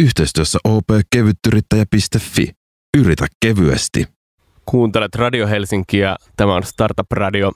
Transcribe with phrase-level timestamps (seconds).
[0.00, 2.48] Yhteistyössä opkevyttyrittäjä.fi.
[2.98, 4.06] Yritä kevyesti.
[4.66, 6.16] Kuuntelet Radio Helsinkiä.
[6.36, 7.52] Tämä on Startup Radio.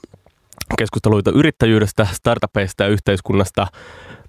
[0.79, 3.67] Keskusteluita yrittäjyydestä, startupeista ja yhteiskunnasta.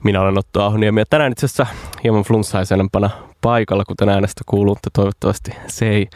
[0.04, 1.68] Minä olen Otto Ahoniemi ja tänään itse asiassa
[2.04, 3.10] hieman flunssaisempana
[3.42, 6.08] paikalla, kuten äänestä kuuluu, mutta toivottavasti se ei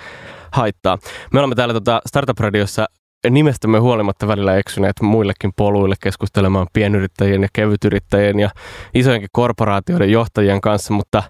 [0.52, 0.98] haittaa.
[1.34, 2.86] Me olemme täällä tota Startup Radiossa
[3.30, 8.50] nimestämme huolimatta välillä eksyneet muillekin poluille keskustelemaan pienyrittäjien ja kevytyrittäjien ja
[8.94, 11.23] isojenkin korporaatioiden johtajien kanssa, mutta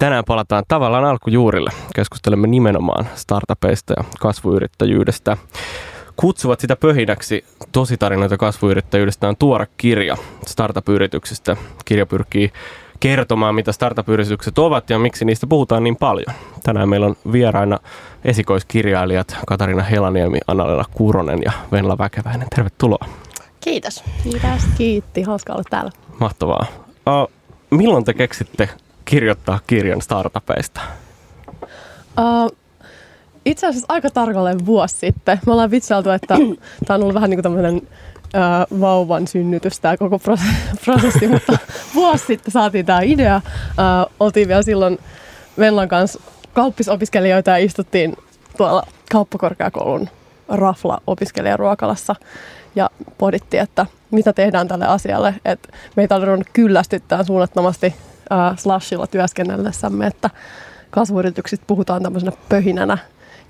[0.00, 1.70] tänään palataan tavallaan alkujuurille.
[1.94, 5.36] Keskustelemme nimenomaan startupeista ja kasvuyrittäjyydestä.
[6.16, 11.56] Kutsuvat sitä pöhinäksi tositarinoita kasvuyrittäjyydestä on tuore kirja startup-yrityksistä.
[11.84, 12.52] Kirja pyrkii
[13.00, 16.34] kertomaan, mitä startup-yritykset ovat ja miksi niistä puhutaan niin paljon.
[16.62, 17.78] Tänään meillä on vieraina
[18.24, 22.46] esikoiskirjailijat Katarina Helaniemi, Annalena Kuronen ja Venla Väkeväinen.
[22.54, 23.06] Tervetuloa.
[23.60, 24.04] Kiitos.
[24.22, 24.66] Kiitos.
[24.78, 25.90] Kiitti, hauska olla täällä.
[26.20, 26.66] Mahtavaa.
[26.88, 27.30] Uh,
[27.70, 28.68] milloin te keksitte
[29.10, 30.80] kirjoittaa kirjan startupeista?
[32.18, 32.56] Uh,
[33.44, 35.40] itse asiassa aika tarkalleen vuosi sitten.
[35.46, 36.34] Me ollaan vitsailtu, että
[36.86, 37.82] tämä on ollut vähän niin kuin tämmöinen
[38.34, 40.18] äh, vauvan synnytys tämä koko
[40.84, 41.58] prosessi, mutta
[41.94, 43.34] vuosi sitten saatiin tämä idea.
[43.36, 43.42] Äh,
[44.20, 44.98] oltiin vielä silloin
[45.58, 46.20] Venlan kanssa
[46.52, 48.16] kauppisopiskelijoita ja istuttiin
[48.56, 50.08] tuolla kauppakorkeakoulun
[50.48, 52.14] rafla-opiskelijaruokalassa
[52.74, 55.34] ja pohdittiin, että mitä tehdään tälle asialle.
[55.44, 57.94] Et meitä on ruvennut kyllästyttää suunnattomasti
[58.32, 60.30] äh, slashilla työskennellessämme, että
[60.90, 62.98] kasvuyrityksistä puhutaan tämmöisenä pöhinänä.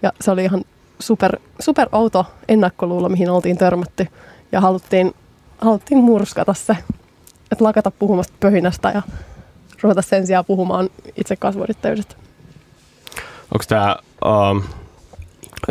[0.02, 0.64] Ja se oli ihan
[0.98, 4.06] super, super outo ennakkoluulo, mihin oltiin törmätty
[4.52, 5.14] ja haluttiin,
[5.58, 6.76] haluttiin murskata se,
[7.52, 9.02] että lakata puhumasta pöhinästä ja
[9.82, 12.14] ruveta sen sijaan puhumaan itse kasvuyrittäjyydestä.
[13.54, 14.62] Onko tämä um,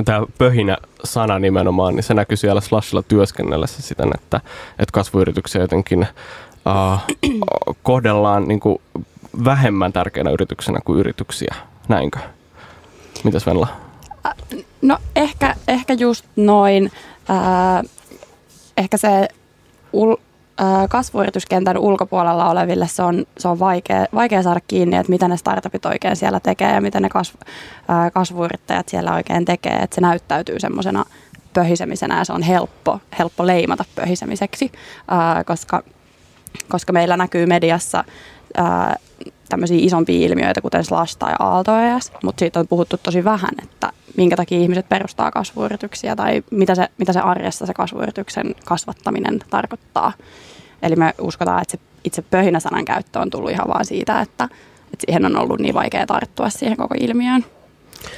[0.06, 6.08] tämä pöhinä sana nimenomaan, niin se näkyy siellä Slashilla työskennellessä siten, että, että kasvuyrityksiä jotenkin
[7.84, 8.82] kohdellaan niin kuin
[9.46, 11.56] vähemmän tärkeänä yrityksenä kuin yrityksiä.
[11.88, 12.20] Näinkö?
[13.24, 13.68] Mitäs Venla?
[14.82, 16.92] No ehkä, ehkä just noin.
[17.30, 17.90] Äh,
[18.78, 19.28] ehkä se
[19.94, 20.16] ul,
[20.90, 25.86] kasvuyrityskentän ulkopuolella oleville se on, se on vaikea, vaikea saada kiinni, että mitä ne startupit
[25.86, 27.36] oikein siellä tekee ja mitä ne kasv,
[27.90, 29.76] äh, kasvuyrittäjät siellä oikein tekee.
[29.76, 31.06] Että se näyttäytyy semmoisena
[31.54, 34.72] pöhisemisenä ja se on helppo, helppo leimata pöhisemiseksi,
[35.12, 35.84] äh, koska,
[36.70, 38.04] koska meillä näkyy mediassa
[38.60, 38.96] äh,
[39.50, 41.72] tämmöisiä isompia ilmiöitä, kuten Slash tai Aalto
[42.24, 46.88] mutta siitä on puhuttu tosi vähän, että minkä takia ihmiset perustaa kasvuyrityksiä tai mitä se,
[46.98, 50.14] mitä se arjessa se kasvuyrityksen kasvattaminen tarkoittaa.
[50.82, 54.44] Eli me uskotaan, että se itse pöhinä-sanan käyttö on tullut ihan vaan siitä, että,
[54.84, 57.46] että siihen on ollut niin vaikea tarttua siihen koko ilmiöön.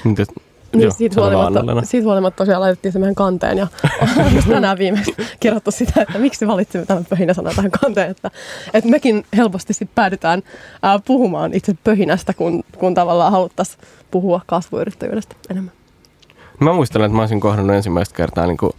[0.03, 0.25] Miten,
[0.74, 3.68] niin, Joo, siitä, huolimatta, siitä huolimatta tosiaan laitettiin se meidän kanteen ja
[4.18, 8.12] on tänään viimeksi kerrottu sitä, että miksi valitsimme tämän pöhinä sanan tähän kanteen.
[8.12, 8.32] Että,
[8.74, 10.44] että mekin helposti sit päädytään
[10.82, 13.80] ää, puhumaan itse pöhinästä, kun, kun tavallaan haluttaisiin
[14.12, 15.72] puhua kasvuyrittäjyydestä enemmän.
[16.59, 18.72] Mä muistelen, että mä olisin kohdannut ensimmäistä kertaa niin kuin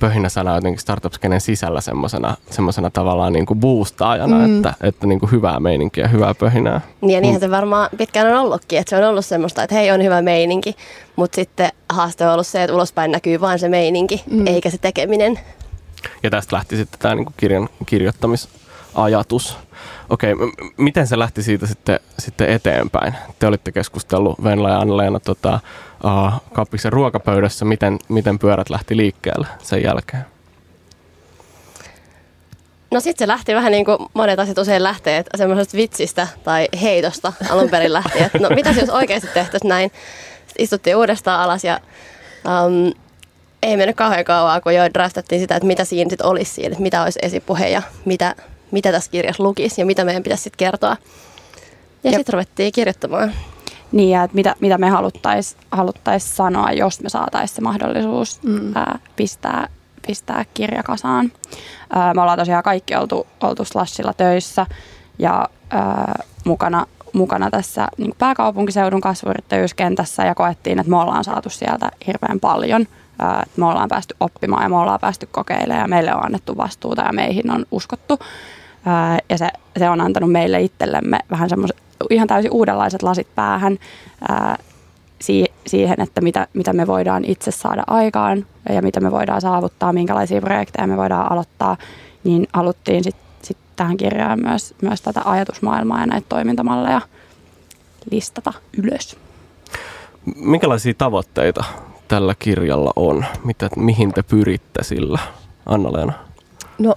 [0.00, 4.56] pöhinä sana jotenkin startup sisällä semmoisena, semmoisena tavallaan niin kuin boostaajana, mm.
[4.56, 6.80] että, että niin kuin hyvää meininkiä, hyvää pöhinää.
[7.00, 7.46] Niin ja niinhän mm.
[7.46, 10.76] se varmaan pitkään on ollutkin, että se on ollut semmoista, että hei on hyvä meininki,
[11.16, 14.46] mutta sitten haaste on ollut se, että ulospäin näkyy vain se meininki, mm.
[14.46, 15.40] eikä se tekeminen.
[16.22, 17.34] Ja tästä lähti sitten tämä niin kuin
[17.86, 18.14] kirjan
[18.94, 19.56] kirjoittamisajatus.
[20.10, 23.14] Okei, m- miten se lähti siitä sitten, sitten eteenpäin?
[23.38, 25.60] Te olitte keskustellut Venla ja Anna-Leena tota,
[26.04, 30.24] uh, kappiksen ruokapöydässä, miten, miten pyörät lähti liikkeelle sen jälkeen?
[32.90, 36.68] No sitten se lähti vähän niin kuin monet asiat usein lähtee, että semmoisesta vitsistä tai
[36.82, 38.22] heitosta alun perin lähti.
[38.22, 39.92] Että no mitä jos oikeasti tehtäisiin näin?
[40.46, 41.80] Sitten istuttiin uudestaan alas ja
[42.44, 42.92] um,
[43.62, 46.82] ei mennyt kauhean kauan, kun jo draftattiin sitä, että mitä siinä sitten olisi siinä, että
[46.82, 48.34] mitä olisi esipuhe ja mitä,
[48.70, 50.96] mitä tässä kirjassa lukisi ja mitä meidän pitäisi sitten kertoa.
[52.04, 53.32] Ja, ja sitten ruvettiin kirjoittamaan.
[53.92, 58.76] Niin, ja että mitä, mitä me haluttaisiin haluttais sanoa, jos me saataisiin se mahdollisuus mm.
[58.76, 59.68] ää, pistää,
[60.06, 61.32] pistää kirja kasaan.
[61.90, 64.66] Ää, me ollaan tosiaan kaikki oltu, oltu Slashilla töissä
[65.18, 71.90] ja ää, mukana, mukana tässä niin pääkaupunkiseudun kasvuyrittäjyyskentässä ja koettiin, että me ollaan saatu sieltä
[72.06, 72.86] hirveän paljon.
[73.18, 77.02] Ää, me ollaan päästy oppimaan ja me ollaan päästy kokeilemaan ja meille on annettu vastuuta
[77.02, 78.18] ja meihin on uskottu.
[78.86, 79.48] Ää, ja se,
[79.78, 81.76] se on antanut meille itsellemme vähän semmoisen
[82.10, 83.78] ihan täysin uudenlaiset lasit päähän
[84.28, 84.58] ää,
[85.20, 89.92] si- siihen, että mitä, mitä me voidaan itse saada aikaan ja mitä me voidaan saavuttaa,
[89.92, 91.76] minkälaisia projekteja me voidaan aloittaa,
[92.24, 97.00] niin haluttiin sitten sit tähän kirjaan myös, myös tätä ajatusmaailmaa ja näitä toimintamalleja
[98.10, 98.52] listata
[98.82, 99.16] ylös.
[100.36, 101.64] Minkälaisia tavoitteita
[102.08, 103.24] tällä kirjalla on?
[103.44, 105.18] Mitä, mihin te pyritte sillä,
[105.66, 106.12] Anna-Leena?
[106.78, 106.94] No,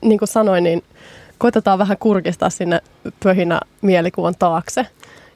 [0.00, 0.82] niin kuin sanoin, niin
[1.42, 2.80] koitetaan vähän kurkistaa sinne
[3.24, 4.86] pöhinä mielikuvan taakse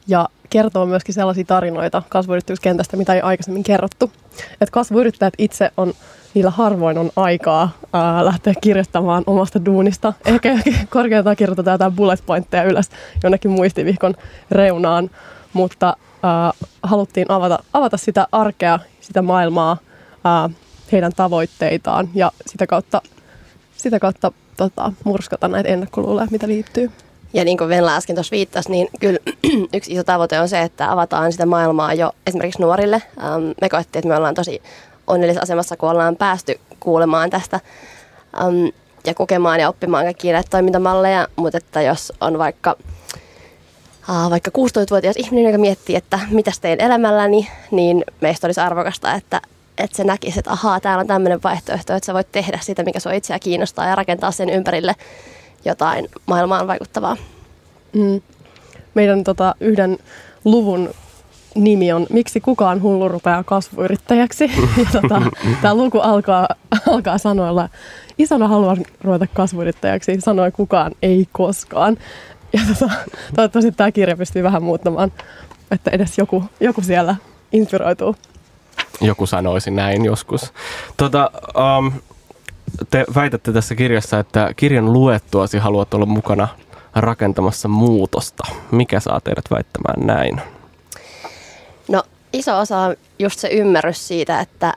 [0.09, 4.13] ja kertoo myöskin sellaisia tarinoita kasvuyrityskentästä, mitä ei aikaisemmin kerrottu.
[4.61, 5.93] Et kasvuyrittäjät itse on,
[6.35, 10.13] niillä harvoin on aikaa ää, lähteä kirjoittamaan omasta duunista.
[10.27, 10.59] Ehkä
[10.91, 12.91] korkeintaan kirjoitetaan jotain bullet pointteja ylös
[13.23, 14.15] jonnekin muistivihkon
[14.51, 15.11] reunaan,
[15.53, 19.77] mutta ää, haluttiin avata, avata sitä arkea, sitä maailmaa,
[20.25, 20.51] ää,
[20.93, 23.03] heidän tavoitteitaan ja sitä kautta,
[23.77, 26.91] sitä kautta tota, murskata näitä ennakkoluuloja, mitä liittyy.
[27.33, 29.19] Ja niin kuin Venla äsken tuossa viittasi, niin kyllä
[29.77, 33.03] yksi iso tavoite on se, että avataan sitä maailmaa jo esimerkiksi nuorille.
[33.19, 34.63] Ähm, me koettiin, että me ollaan tosi
[35.07, 37.61] onnellisessa asemassa, kun ollaan päästy kuulemaan tästä
[38.41, 38.67] ähm,
[39.07, 42.77] ja kokemaan ja oppimaan kaikkia näitä toimintamalleja, mutta että jos on vaikka
[44.11, 49.41] äh, vaikka 16-vuotias ihminen, joka miettii, että mitä teen elämälläni, niin meistä olisi arvokasta, että,
[49.79, 53.01] että se näkisi, että ahaa, täällä on tämmöinen vaihtoehto, että sä voit tehdä sitä, mikä
[53.01, 54.95] sua itseä kiinnostaa ja rakentaa sen ympärille
[55.65, 57.17] jotain maailmaan vaikuttavaa.
[57.93, 58.21] Mm.
[58.95, 59.99] Meidän tota, yhden
[60.45, 60.91] luvun
[61.55, 64.51] nimi on Miksi kukaan hullu rupeaa kasvuyrittäjäksi.
[64.93, 65.23] Tota,
[65.63, 66.49] tämä luku alkaa,
[66.87, 67.69] alkaa sanoilla,
[68.19, 71.97] isona haluan ruveta kasvuyrittäjäksi, sanoi kukaan ei koskaan.
[72.53, 72.95] Ja tota,
[73.37, 75.13] toivottavasti tämä kirja pystyy vähän muuttamaan,
[75.71, 77.17] että edes joku, joku siellä
[77.53, 78.17] inspiroituu.
[79.01, 80.53] Joku sanoisi näin joskus.
[80.97, 81.31] Tota,
[81.79, 81.93] um,
[82.91, 86.49] te väitätte tässä kirjassa, että kirjan luettuasi haluat olla mukana
[86.95, 88.45] rakentamassa muutosta.
[88.71, 90.41] Mikä saa teidät väittämään näin?
[91.89, 92.03] No
[92.33, 94.75] iso osa on just se ymmärrys siitä, että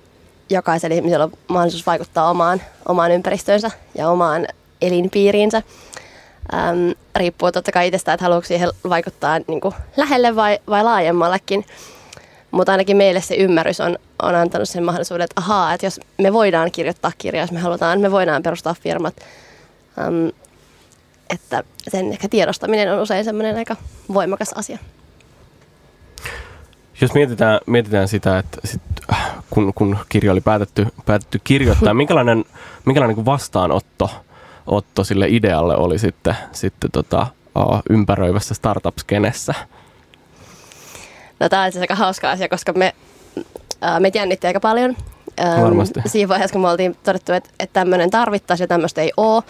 [0.49, 4.47] jokaisella ihmisellä on mahdollisuus vaikuttaa omaan, omaan ympäristöönsä ja omaan
[4.81, 5.63] elinpiiriinsä.
[6.53, 11.65] Ähm, riippuu totta kai itsestä, että haluatko siihen vaikuttaa niin kuin lähelle vai, vai laajemmallekin.
[12.51, 16.33] Mutta ainakin meille se ymmärrys on, on antanut sen mahdollisuuden, että ahaa, että jos me
[16.33, 19.15] voidaan kirjoittaa kirjaa, jos me halutaan, me voidaan perustaa firmat.
[20.07, 20.31] Um,
[21.29, 23.75] että sen ehkä tiedostaminen on usein semmoinen aika
[24.13, 24.77] voimakas asia.
[27.01, 28.81] Jos mietitään, mietitään sitä, että sit,
[29.49, 32.45] kun, kun kirja oli päätetty, päätetty kirjoittaa, minkälainen,
[32.85, 34.09] minkälainen vastaanotto
[34.67, 37.27] otto sille idealle oli sitten, sitten tota,
[37.89, 39.53] ympäröivässä startup-skenessä?
[41.39, 42.95] No tämä on aika hauska asia, koska me,
[43.81, 44.97] ää, me jännitti aika paljon.
[45.39, 45.99] Ähm, Varmasti.
[46.05, 49.43] Siinä vaiheessa, kun me oltiin todettu, että, että tämmöinen tarvittaisiin ja tämmöistä ei ole.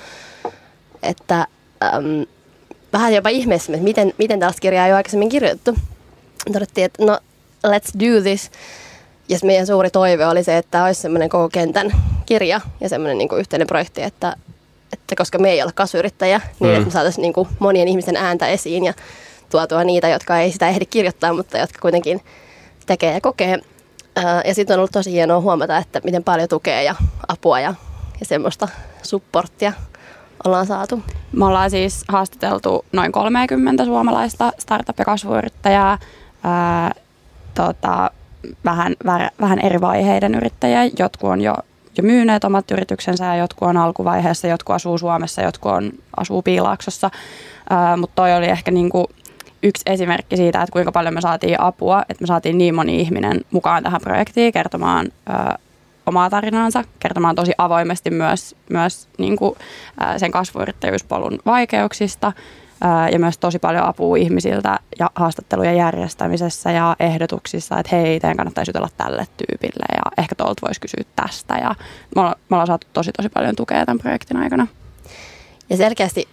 [1.03, 1.47] Että
[1.83, 2.25] äm,
[2.93, 5.75] vähän jopa ihmeessä, että miten, miten tällaista kirjaa ei ole aikaisemmin kirjoitettu.
[6.53, 7.19] Todettiin, että no
[7.67, 8.51] let's do this.
[9.29, 11.91] Ja meidän suuri toive oli se, että olisi semmoinen koko kentän
[12.25, 14.35] kirja ja semmoinen niin kuin yhteinen projekti, että,
[14.93, 16.75] että koska me ei ole kasvuyrittäjä, niin mm.
[16.75, 18.93] että me saataisiin niin kuin monien ihmisten ääntä esiin ja
[19.49, 22.21] tuotua niitä, jotka ei sitä ehdi kirjoittaa, mutta jotka kuitenkin
[22.85, 23.59] tekee ja kokee.
[24.45, 26.95] Ja sitten on ollut tosi hienoa huomata, että miten paljon tukea ja
[27.27, 27.73] apua ja,
[28.19, 28.67] ja semmoista
[29.03, 29.73] supporttia
[30.45, 31.03] ollaan saatu.
[31.31, 35.97] Me ollaan siis haastateltu noin 30 suomalaista startup- ja kasvuyrittäjää,
[36.43, 36.91] ää,
[37.55, 38.11] tota,
[38.65, 38.95] vähän,
[39.41, 40.85] vähän eri vaiheiden yrittäjiä.
[40.99, 41.55] Jotkut on jo,
[41.97, 47.09] jo myyneet omat yrityksensä ja jotkut on alkuvaiheessa, jotkut asuu Suomessa, jotkut on, asuu Piilaaksossa.
[47.97, 49.09] Mutta toi oli ehkä niinku
[49.63, 53.41] yksi esimerkki siitä, että kuinka paljon me saatiin apua, että me saatiin niin moni ihminen
[53.51, 55.57] mukaan tähän projektiin kertomaan ö,
[56.05, 59.55] omaa tarinaansa, kertomaan tosi avoimesti myös, myös niin kuin,
[60.01, 62.31] ö, sen kasvuyrittäjyyspolun vaikeuksista
[62.83, 68.37] ö, ja myös tosi paljon apua ihmisiltä ja haastattelujen järjestämisessä ja ehdotuksissa, että hei, teidän
[68.37, 71.75] kannattaisi jutella tälle tyypille ja ehkä tuolta voisi kysyä tästä ja
[72.15, 74.67] me ollaan, me ollaan saatu tosi tosi paljon tukea tämän projektin aikana.
[75.69, 76.27] Ja selkeästi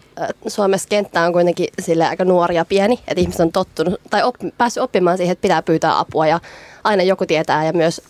[0.47, 4.55] Suomessa kenttä on kuitenkin sille aika nuori ja pieni, että ihmiset on tottunut tai oppi,
[4.59, 6.41] päässyt oppimaan siihen, että pitää pyytää apua ja
[6.85, 8.03] aina joku tietää ja myös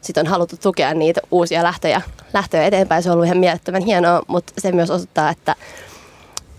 [0.00, 2.02] sit on haluttu tukea niitä uusia lähtöjä,
[2.34, 3.02] lähtöjä eteenpäin.
[3.02, 5.56] Se on ollut ihan mielettömän hienoa, mutta se myös osoittaa, että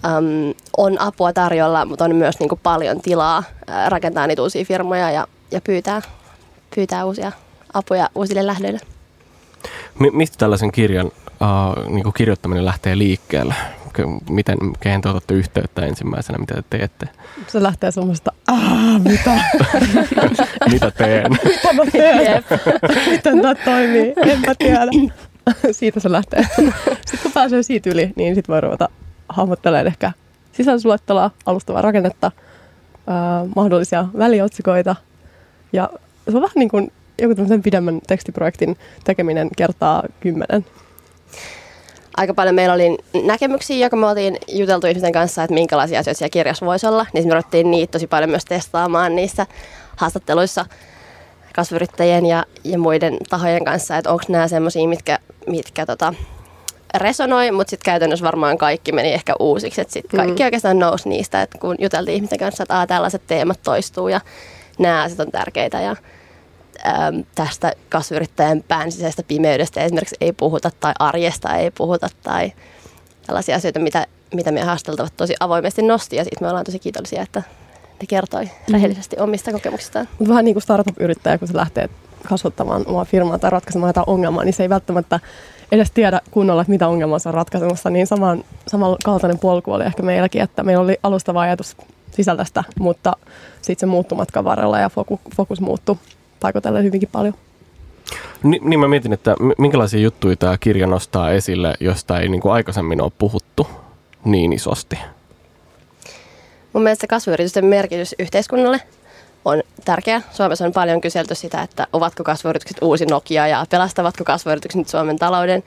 [0.06, 4.66] äm, on apua tarjolla, mutta on myös niin kuin paljon tilaa ää, rakentaa niitä uusia
[4.66, 6.02] firmoja ja, ja pyytää,
[6.76, 7.32] pyytää uusia
[7.74, 8.80] apuja uusille lähdöille.
[10.12, 13.56] Mistä tällaisen kirjan uh, niin kuin kirjoittaminen lähtee liikkeelle?
[14.30, 17.10] Miten, kehen te otatte yhteyttä ensimmäisenä, mitä te teette?
[17.48, 19.40] Se lähtee semmoista, aah, mitä?
[20.72, 21.32] mitä teen?
[21.44, 22.44] mitä mä teen?
[23.10, 24.14] Miten tämä toimii?
[24.18, 24.92] En mä tiedä.
[25.72, 26.48] siitä se lähtee.
[27.06, 28.90] Sitten kun pääsee siitä yli, niin sitten voi ruveta
[29.30, 30.12] hahmottelemaan ehkä
[30.52, 32.32] sisällysluettelua, alustavaa rakennetta,
[33.08, 34.96] ää, mahdollisia väliotsikoita.
[35.74, 35.90] Ja
[36.30, 40.66] se on vähän niin kuin joku tämmöisen pidemmän tekstiprojektin tekeminen kertaa kymmenen
[42.18, 46.32] aika paljon meillä oli näkemyksiä, joka me oltiin juteltu ihmisten kanssa, että minkälaisia asioita siellä
[46.32, 47.06] kirjassa voisi olla.
[47.14, 49.48] Niin me ruvettiin niitä tosi paljon myös testaamaan niissä
[49.96, 50.66] haastatteluissa
[51.56, 56.14] kasvuyrittäjien ja, ja muiden tahojen kanssa, että onko nämä semmoisia, mitkä, mitkä tota,
[56.94, 59.82] resonoi, mutta sitten käytännössä varmaan kaikki meni ehkä uusiksi.
[59.82, 60.46] Että sitten kaikki mm.
[60.46, 64.22] oikeastaan nousi niistä, että kun juteltiin ihmisten kanssa, että Aa, tällaiset teemat toistuu ja
[64.80, 65.96] nämä asiat on tärkeitä ja
[66.88, 72.54] äm, tästä kasvuyrittäjän pään sisäisestä pimeydestä esimerkiksi ei puhuta tai arjesta ei puhuta tai
[73.28, 77.22] tällaisia asioita, mitä, mitä meidän haasteltavat tosi avoimesti nosti ja siitä me ollaan tosi kiitollisia,
[77.22, 77.44] että
[78.02, 80.08] ne kertoi rehellisesti omista kokemuksistaan.
[80.20, 81.90] Mutta vähän niin kuin startup-yrittäjä, kun se lähtee
[82.30, 85.20] kasvattamaan omaa firmaa tai ratkaisemaan jotain ongelmaa, niin se ei välttämättä
[85.72, 87.90] edes tiedä kunnolla, että mitä ongelmaa se on ratkaisemassa.
[87.90, 91.78] Niin saman, samankaltainen polku oli ehkä meilläkin, että meillä oli alustava ajatus
[92.12, 93.14] sisältöstä, mutta
[93.62, 95.98] sitten se muuttui matkan varrella ja fokus, fokus muuttui
[96.44, 97.34] paikotellen hyvinkin paljon.
[98.44, 102.52] Ni, niin mä mietin, että minkälaisia juttuja tämä kirja nostaa esille, josta ei niin kuin
[102.52, 103.68] aikaisemmin ole puhuttu
[104.26, 105.00] niin isosti?
[106.74, 108.82] Mun mielestä kasvuyritysten merkitys yhteiskunnalle
[109.46, 110.22] on tärkeä.
[110.32, 115.20] Suomessa on paljon kyselty sitä, että ovatko kasvuyritykset uusi Nokia ja pelastavatko kasvuyritykset nyt Suomen
[115.20, 115.64] talouden.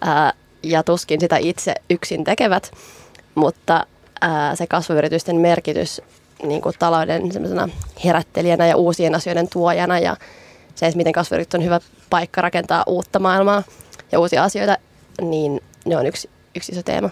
[0.00, 0.32] Ää,
[0.62, 2.70] ja tuskin sitä itse yksin tekevät,
[3.34, 3.86] mutta
[4.20, 6.02] ää, se kasvuyritysten merkitys
[6.42, 7.22] niin kuin talouden
[8.04, 10.16] herättelijänä ja uusien asioiden tuojana ja
[10.74, 11.80] se, että miten kasvuyritys on hyvä
[12.10, 13.62] paikka rakentaa uutta maailmaa
[14.12, 14.76] ja uusia asioita,
[15.20, 17.10] niin ne on yksi, yksi iso teema.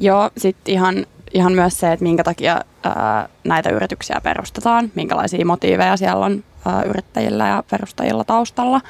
[0.00, 5.96] Joo, sitten ihan, ihan myös se, että minkä takia ää, näitä yrityksiä perustetaan, minkälaisia motiiveja
[5.96, 8.80] siellä on ää, yrittäjillä ja perustajilla taustalla.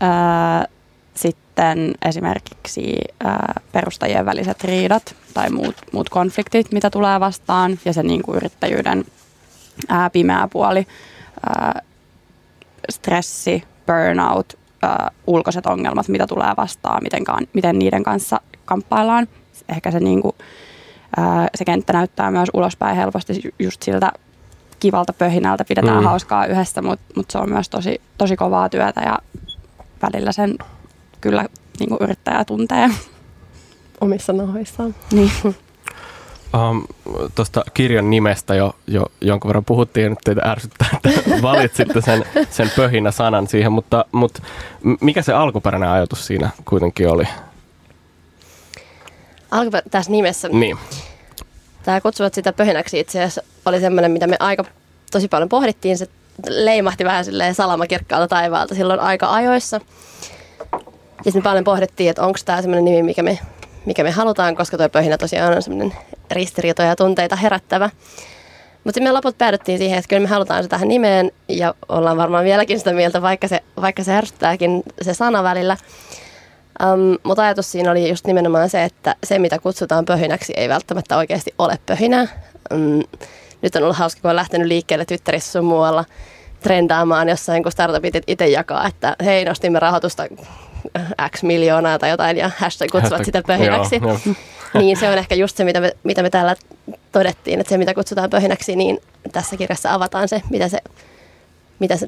[0.00, 0.66] Ää,
[1.58, 8.02] sitten esimerkiksi ää, perustajien väliset riidat tai muut, muut konfliktit, mitä tulee vastaan, ja se
[8.02, 9.04] niin kuin yrittäjyyden
[9.88, 10.86] ää, pimeä puoli,
[11.48, 11.82] ää,
[12.90, 17.22] stressi, burnout, ää, ulkoiset ongelmat, mitä tulee vastaan, miten,
[17.52, 19.28] miten niiden kanssa kamppaillaan.
[19.68, 20.36] Ehkä se, niin kuin,
[21.16, 24.12] ää, se kenttä näyttää myös ulospäin helposti just siltä
[24.80, 26.04] kivalta pöhinältä, pidetään mm.
[26.04, 29.18] hauskaa yhdessä, mutta mut se on myös tosi, tosi kovaa työtä ja
[30.02, 30.54] välillä sen
[31.28, 31.44] kyllä
[31.80, 32.90] niin kuin yrittäjä tuntee.
[34.00, 34.94] Omissa nahoissaan.
[35.12, 35.30] Niin.
[35.44, 36.84] Um,
[37.34, 42.70] Tuosta kirjan nimestä jo, jo jonkun verran puhuttiin nyt teitä ärsyttää, että valitsitte sen, sen
[42.76, 44.42] pöhinä sanan siihen, mutta, mutta
[45.00, 47.24] mikä se alkuperäinen ajatus siinä kuitenkin oli?
[49.50, 50.48] Alkuperä, tässä nimessä?
[50.48, 50.78] Niin.
[51.82, 54.64] Tämä kutsuvat sitä pöhinäksi itse asiassa oli semmoinen, mitä me aika
[55.10, 55.98] tosi paljon pohdittiin.
[55.98, 56.08] Se
[56.48, 59.80] leimahti vähän silleen salamakirkkaalta taivaalta silloin aika ajoissa.
[61.18, 63.38] Ja sitten paljon pohdittiin, että onko tämä semmoinen nimi, mikä me,
[63.86, 65.94] mikä me halutaan, koska tuo pöhinä tosiaan on semmoinen
[66.30, 67.90] ristiriitoja ja tunteita herättävä.
[68.84, 72.16] Mutta sitten me loput päädyttiin siihen, että kyllä me halutaan se tähän nimeen ja ollaan
[72.16, 75.76] varmaan vieläkin sitä mieltä, vaikka se, vaikka se ärsyttääkin se sana välillä.
[76.82, 81.16] Um, mutta ajatus siinä oli just nimenomaan se, että se mitä kutsutaan pöhinäksi ei välttämättä
[81.16, 82.26] oikeasti ole pöhinää.
[82.74, 83.02] Um,
[83.62, 86.04] nyt on ollut hauska, kun on lähtenyt liikkeelle Twitterissä sun muualla
[86.60, 90.22] trendaamaan jossain, kun startupit itse jakaa, että hei, nostimme rahoitusta
[91.30, 94.00] X miljoonaa tai jotain ja hashtag kutsuvat hashtag, sitä pöhinäksi.
[94.02, 94.34] Joo, joo.
[94.82, 96.56] niin se on ehkä just se, mitä me, mitä me täällä
[97.12, 98.98] todettiin, että se mitä kutsutaan pöhinäksi, niin
[99.32, 100.78] tässä kirjassa avataan se, mitä se,
[101.78, 102.06] mitä se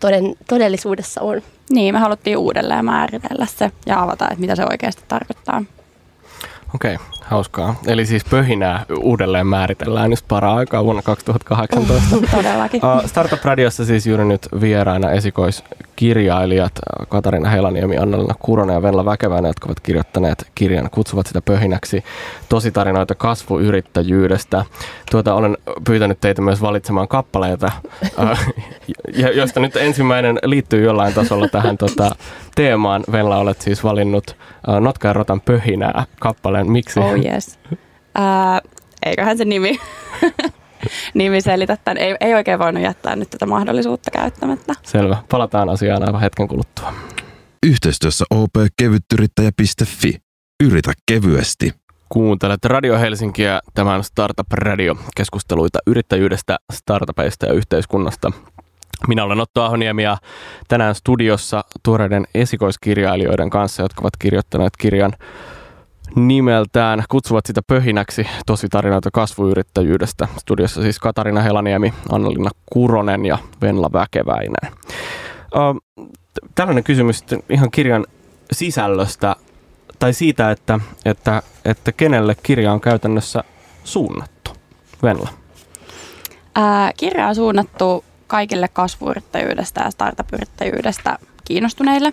[0.00, 1.42] toden, todellisuudessa on.
[1.70, 5.62] Niin, me haluttiin uudelleen määritellä se ja avata, että mitä se oikeasti tarkoittaa.
[6.74, 7.74] Okei, okay, hauskaa.
[7.86, 12.16] Eli siis pöhinää uudelleen määritellään nyt para-aikaa vuonna 2018.
[12.36, 12.80] Todellakin.
[12.84, 16.72] Uh, Startup Radiossa siis juuri nyt vieraina esikoiskirjailijat
[17.08, 22.04] Katarina Helaniemi, Annalina Kuronen ja Venla Väkeväinen, jotka ovat kirjoittaneet kirjan Kutsuvat sitä pöhinäksi
[22.48, 24.64] tositarinoita kasvuyrittäjyydestä.
[25.10, 27.72] Tuota, olen pyytänyt teitä myös valitsemaan kappaleita,
[28.18, 28.38] uh,
[29.36, 32.14] joista nyt ensimmäinen liittyy jollain tasolla tähän tota,
[32.60, 33.04] teemaan.
[33.12, 34.36] Venla, olet siis valinnut
[34.68, 36.70] uh, Notka ja Rotan pöhinää kappaleen.
[36.70, 37.00] Miksi?
[37.00, 37.58] Oh yes.
[38.18, 38.70] Uh,
[39.06, 39.80] eiköhän se nimi,
[41.14, 41.96] nimi selitä tämän.
[41.96, 44.74] Ei, ei oikein voinut jättää nyt tätä mahdollisuutta käyttämättä.
[44.82, 45.16] Selvä.
[45.30, 46.92] Palataan asiaan aivan hetken kuluttua.
[47.66, 50.14] Yhteistyössä opkevyttyrittäjä.fi.
[50.64, 51.72] Yritä kevyesti.
[52.08, 58.32] Kuuntelet Radio Helsinkiä, tämän Startup Radio, keskusteluita yrittäjyydestä, startupeista ja yhteiskunnasta.
[59.08, 60.16] Minä olen Otto Ahoniemi ja
[60.68, 65.12] tänään studiossa tuoreiden esikoiskirjailijoiden kanssa, jotka ovat kirjoittaneet kirjan
[66.16, 70.28] nimeltään Kutsuvat sitä pöhinäksi tositarinoita kasvuyrittäjyydestä.
[70.38, 74.72] Studiossa siis Katarina Helaniemi, Annalina Kuronen ja Venla Väkeväinen.
[76.54, 78.06] Tällainen kysymys ihan kirjan
[78.52, 79.36] sisällöstä
[79.98, 83.44] tai siitä, että, että, että kenelle kirja on käytännössä
[83.84, 84.50] suunnattu.
[85.02, 85.28] Venla.
[86.54, 92.12] Ää, kirja on suunnattu kaikille kasvuyrittäjyydestä ja startup-yrittäjyydestä kiinnostuneille.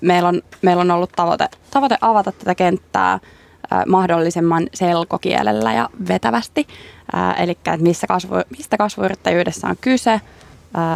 [0.00, 3.18] Meillä, on, meillä on ollut tavoite, tavoite avata tätä kenttää
[3.70, 6.66] ää, mahdollisimman selkokielellä ja vetävästi.
[7.36, 10.20] Eli että missä kasvu, mistä kasvuyrittäjyydessä on kyse,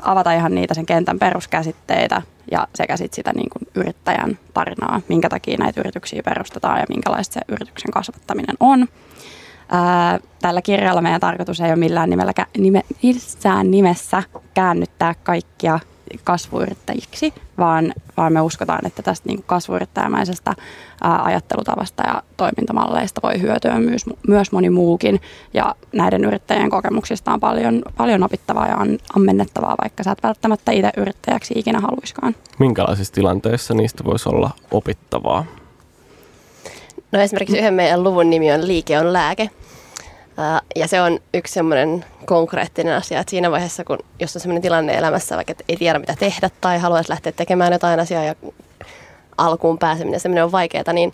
[0.05, 5.29] avata ihan niitä sen kentän peruskäsitteitä ja sekä sit sitä niin kuin yrittäjän tarinaa, minkä
[5.29, 8.89] takia näitä yrityksiä perustetaan ja minkälaista se yrityksen kasvattaminen on.
[9.75, 14.23] Ää, tällä kirjalla meidän tarkoitus ei ole millään nimellä, nime, missään nimessä
[14.55, 15.79] käännyttää kaikkia
[16.25, 20.55] kasvuyrittäjiksi, vaan, vaan me uskotaan, että tästä niin kasvuyrittäjämäisestä
[21.05, 25.21] ää, ajattelutavasta ja toimintamalleista voi hyötyä myös, myös moni muukin.
[25.55, 28.77] Ja näiden yrittäjien kokemuksista on paljon, paljon opittavaa ja
[29.17, 32.35] ammennettavaa, vaikka sä et välttämättä itse yrittäjäksi ikinä haluiskaan.
[32.59, 35.45] Minkälaisissa tilanteissa niistä voisi olla opittavaa?
[37.13, 39.51] No esimerkiksi yhden meidän luvun nimi on Liike on lääke.
[40.77, 44.95] Ja se on yksi semmoinen konkreettinen asia, että siinä vaiheessa, kun jos on semmoinen tilanne
[44.95, 48.35] elämässä, vaikka ei tiedä mitä tehdä tai haluaisi lähteä tekemään jotain asiaa ja
[49.39, 51.13] alkuun pääseminen semmoinen on vaikeaa, niin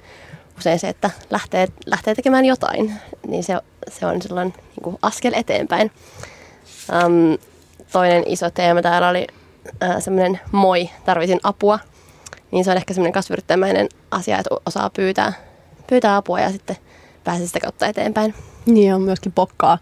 [0.58, 2.92] usein se, että lähtee, lähtee tekemään jotain,
[3.26, 5.90] niin se, se on silloin niin kuin askel eteenpäin.
[7.04, 7.38] Um,
[7.92, 9.26] toinen iso teema täällä oli
[9.66, 11.78] uh, semmoinen moi, tarvitin apua.
[12.50, 15.32] Niin se on ehkä semmoinen kasvuyrittäjämäinen asia, että osaa pyytää,
[15.86, 16.76] pyytää apua ja sitten
[17.24, 18.34] pääsee sitä kautta eteenpäin.
[18.68, 19.78] Niin on myöskin pokkaa,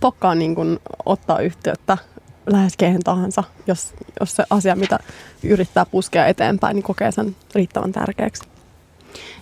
[0.00, 1.98] pokkaa niin kuin ottaa yhteyttä
[2.46, 4.98] lähes kehen tahansa, jos, jos se asia, mitä
[5.42, 8.42] yrittää puskea eteenpäin, niin kokee sen riittävän tärkeäksi.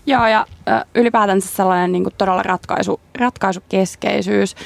[0.06, 0.46] Joo, ja
[0.94, 4.56] ylipäätänsä sellainen niin kuin todella ratkaisu, ratkaisukeskeisyys.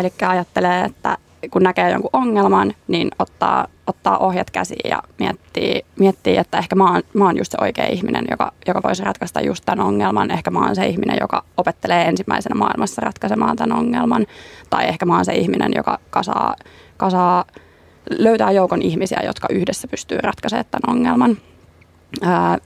[0.00, 1.18] Eli ajattelee, että
[1.50, 6.92] kun näkee jonkun ongelman, niin ottaa, ottaa ohjat käsiin ja miettii, miettii että ehkä mä
[6.92, 10.30] oon, mä oon just se oikea ihminen, joka, joka voisi ratkaista just tämän ongelman.
[10.30, 14.26] Ehkä mä oon se ihminen, joka opettelee ensimmäisenä maailmassa ratkaisemaan tämän ongelman.
[14.70, 16.56] Tai ehkä mä oon se ihminen, joka kasaa,
[16.96, 17.44] kasaa
[18.10, 21.36] löytää joukon ihmisiä, jotka yhdessä pystyy ratkaisemaan tämän ongelman.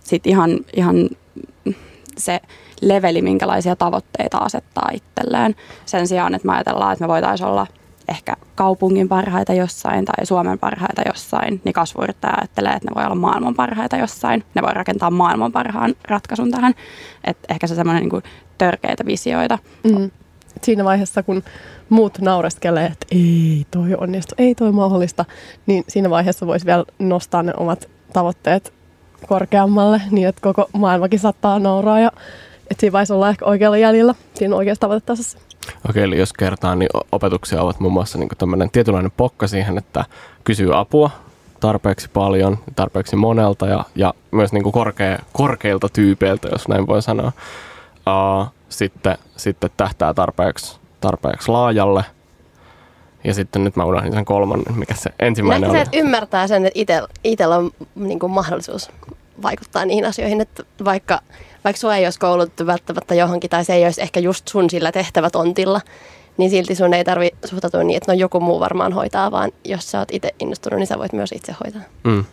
[0.01, 1.09] Sitten ihan, ihan
[2.19, 2.41] se
[2.81, 5.55] leveli, minkälaisia tavoitteita asettaa itselleen.
[5.87, 7.67] Sen sijaan, että me ajatellaan, että me voitaisiin olla–
[8.09, 13.15] ehkä kaupungin parhaita jossain tai Suomen parhaita jossain, niin kasvuyrittäjä ajattelee, että ne voi olla
[13.15, 14.45] maailman parhaita jossain.
[14.55, 16.75] Ne voi rakentaa maailman parhaan ratkaisun tähän.
[17.25, 18.23] Et ehkä se semmoinen niin
[18.59, 19.59] törkeitä visioita.
[19.85, 20.11] Mm.
[20.63, 21.43] Siinä vaiheessa, kun
[21.89, 25.25] muut naureskelee, että ei toi onnistu, ei toi mahdollista,
[25.67, 28.73] niin siinä vaiheessa voisi vielä nostaa ne omat tavoitteet
[29.27, 32.11] korkeammalle, niin että koko maailmakin saattaa nauraa ja
[32.71, 35.39] että siinä vaiheessa olla ehkä oikealla jäljellä siinä oikeassa tavoitetasossa.
[35.91, 40.05] Okei, eli jos kertaan, niin opetuksia ovat muun muassa niin tämmöinen tietynlainen pokka siihen, että
[40.45, 41.11] kysyy apua
[41.61, 47.03] tarpeeksi paljon, tarpeeksi monelta ja, ja myös niin kuin korkea, korkeilta tyypeiltä, jos näin voi
[47.03, 47.33] sanoa.
[48.07, 52.05] Uh, sitten, sitten tähtää tarpeeksi, tarpeeksi laajalle.
[53.25, 55.79] Ja sitten nyt mä unohdin sen kolmannen, mikä se ensimmäinen oli.
[55.79, 58.91] se, että ymmärtää sen, että itsellä on niin kuin mahdollisuus
[59.43, 61.21] vaikuttaa niihin asioihin, että vaikka
[61.65, 64.93] vaikka sua ei olisi koulutettu välttämättä johonkin tai se ei olisi ehkä just sun sillä
[64.93, 65.81] tehtävätontilla,
[66.37, 69.91] niin silti sun ei tarvi suhtautua niin, että no joku muu varmaan hoitaa, vaan jos
[69.91, 71.83] sä oot itse innostunut, niin sä voit myös itse hoitaa.
[72.05, 72.25] Mm.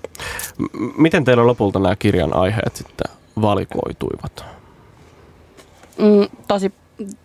[0.97, 3.11] Miten teillä lopulta nämä kirjan aiheet sitten
[3.41, 4.45] valikoituivat?
[5.97, 6.73] Mm, tosi,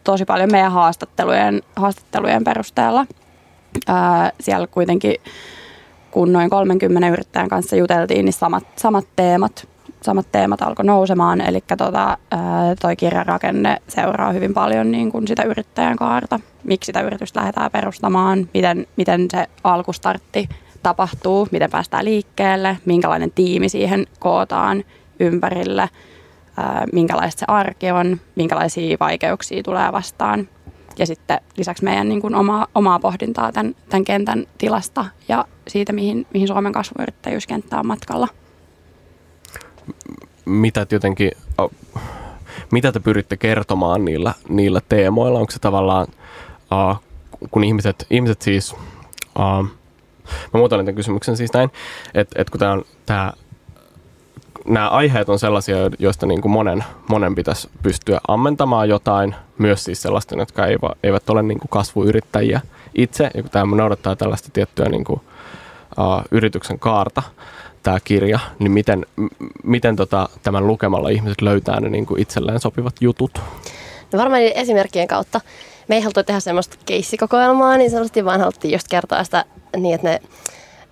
[0.05, 3.07] tosi paljon meidän haastattelujen, haastattelujen perusteella.
[3.87, 5.15] Ää, siellä kuitenkin,
[6.19, 9.69] kun noin 30 yrittäjän kanssa juteltiin, niin samat, samat teemat
[10.03, 12.19] samat teemat alkoi nousemaan, eli tota,
[12.81, 17.71] toi kirjan rakenne seuraa hyvin paljon niin kuin sitä yrittäjän kaarta, miksi sitä yritystä lähdetään
[17.71, 20.49] perustamaan, miten, miten se alkustartti
[20.83, 24.85] tapahtuu, miten päästään liikkeelle, minkälainen tiimi siihen kootaan
[25.21, 25.89] ympärille,
[26.93, 30.49] minkälaista se arki on, minkälaisia vaikeuksia tulee vastaan.
[30.99, 35.93] Ja sitten lisäksi meidän niin kuin omaa, omaa pohdintaa tämän, tämän kentän tilasta ja siitä,
[35.93, 38.29] mihin, mihin Suomen kasvuyrittäjyyskenttä on matkalla
[40.49, 41.33] mitä jotenkin,
[42.73, 45.39] mitä te pyritte kertomaan niillä, niillä teemoilla?
[45.39, 46.07] Onko se tavallaan,
[46.61, 47.03] uh,
[47.51, 49.65] kun ihmiset, ihmiset siis, uh,
[50.25, 51.71] mä muotoilen tämän kysymyksen siis näin,
[52.15, 53.33] että, että kun tämä on tämä
[54.69, 60.03] nämä aiheet on sellaisia, joista niin kuin monen, monen pitäisi pystyä ammentamaan jotain, myös siis
[60.03, 60.67] sellaisten, jotka
[61.03, 62.61] eivät ole niin kuin kasvuyrittäjiä
[62.95, 65.21] itse, ja kun tämä noudattaa tällaista tiettyä niin kuin,
[65.99, 67.23] uh, yrityksen kaarta,
[67.83, 69.07] tämä kirja, niin miten,
[69.63, 73.41] miten tota, tämän lukemalla ihmiset löytää ne niin kuin itselleen sopivat jutut?
[74.13, 75.41] No varmaan esimerkkien kautta.
[75.89, 79.45] Me ei haluttu tehdä semmoista keissikokoelmaa, niin sanotusti vaan haluttiin just kertoa sitä
[79.77, 80.21] niin, että ne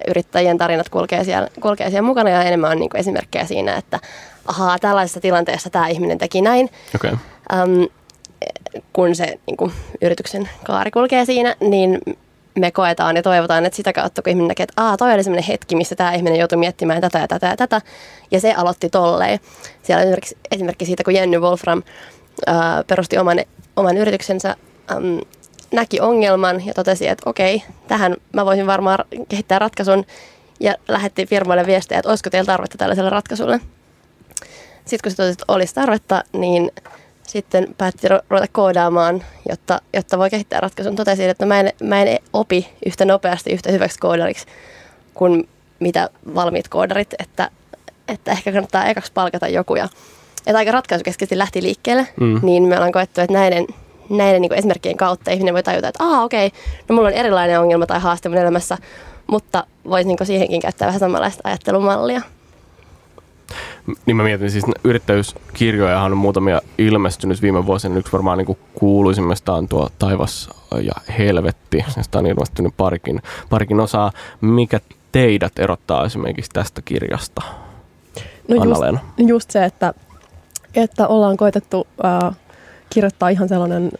[0.08, 4.00] yrittäjien tarinat kulkee siellä, kulkee siellä mukana ja enemmän on niin kuin esimerkkejä siinä, että
[4.46, 6.70] ahaa, tällaisessa tilanteessa tämä ihminen teki näin.
[6.94, 7.12] Okay.
[7.12, 7.88] Um,
[8.92, 12.00] kun se niin kuin, yrityksen kaari kulkee siinä, niin
[12.58, 15.48] me koetaan ja toivotaan, että sitä kautta, kun ihminen näkee, että Aa, toi oli sellainen
[15.48, 17.80] hetki, missä tämä ihminen joutui miettimään tätä ja tätä ja tätä,
[18.30, 19.38] ja se aloitti tolleen.
[19.82, 21.82] Siellä on esimerkiksi, esimerkki siitä, kun Jenny Wolfram
[22.46, 23.40] ää, perusti oman,
[23.76, 24.56] oman yrityksensä,
[24.90, 25.20] äm,
[25.72, 28.98] näki ongelman ja totesi, että okei, tähän mä voisin varmaan
[29.28, 30.04] kehittää ratkaisun,
[30.60, 33.60] ja lähetti firmoille viestejä, että olisiko teillä tarvetta tällaiselle ratkaisulle.
[34.84, 36.70] Sitten kun se totesi, että olisi tarvetta, niin
[37.22, 40.96] sitten päätti ru- ruveta koodaamaan, jotta, jotta voi kehittää ratkaisun.
[40.96, 44.46] Totesin, että mä en, mä en opi yhtä nopeasti yhtä hyväksi koodariksi
[45.14, 45.48] kuin
[45.80, 47.50] mitä valmiit koodarit, että,
[48.08, 49.76] että ehkä kannattaa ekaksi palkata joku.
[49.76, 49.88] Ja,
[50.46, 52.40] että aika ratkaisukeskeisesti lähti liikkeelle, mm.
[52.42, 53.66] niin me ollaan koettu, että näiden,
[54.10, 57.60] näiden niin esimerkkien kautta ihminen voi tajuta, että aa okei, okay, no mulla on erilainen
[57.60, 58.78] ongelma tai haaste mun elämässä,
[59.26, 62.22] mutta voisi niin siihenkin käyttää vähän samanlaista ajattelumallia.
[64.06, 67.98] Niin mä mietin, siis yrittäjyyskirjoja on muutamia ilmestynyt viime vuosina.
[67.98, 70.50] Yksi varmaan niin kuuluisimmista on tuo Taivas
[70.82, 71.84] ja Helvetti.
[72.00, 74.12] Sitä on ilmestynyt parikin, parikin osaa.
[74.40, 74.80] Mikä
[75.12, 77.42] teidät erottaa esimerkiksi tästä kirjasta,
[78.48, 78.82] No just,
[79.28, 79.94] just se, että,
[80.74, 82.36] että ollaan koitettu äh,
[82.90, 83.90] kirjoittaa ihan sellainen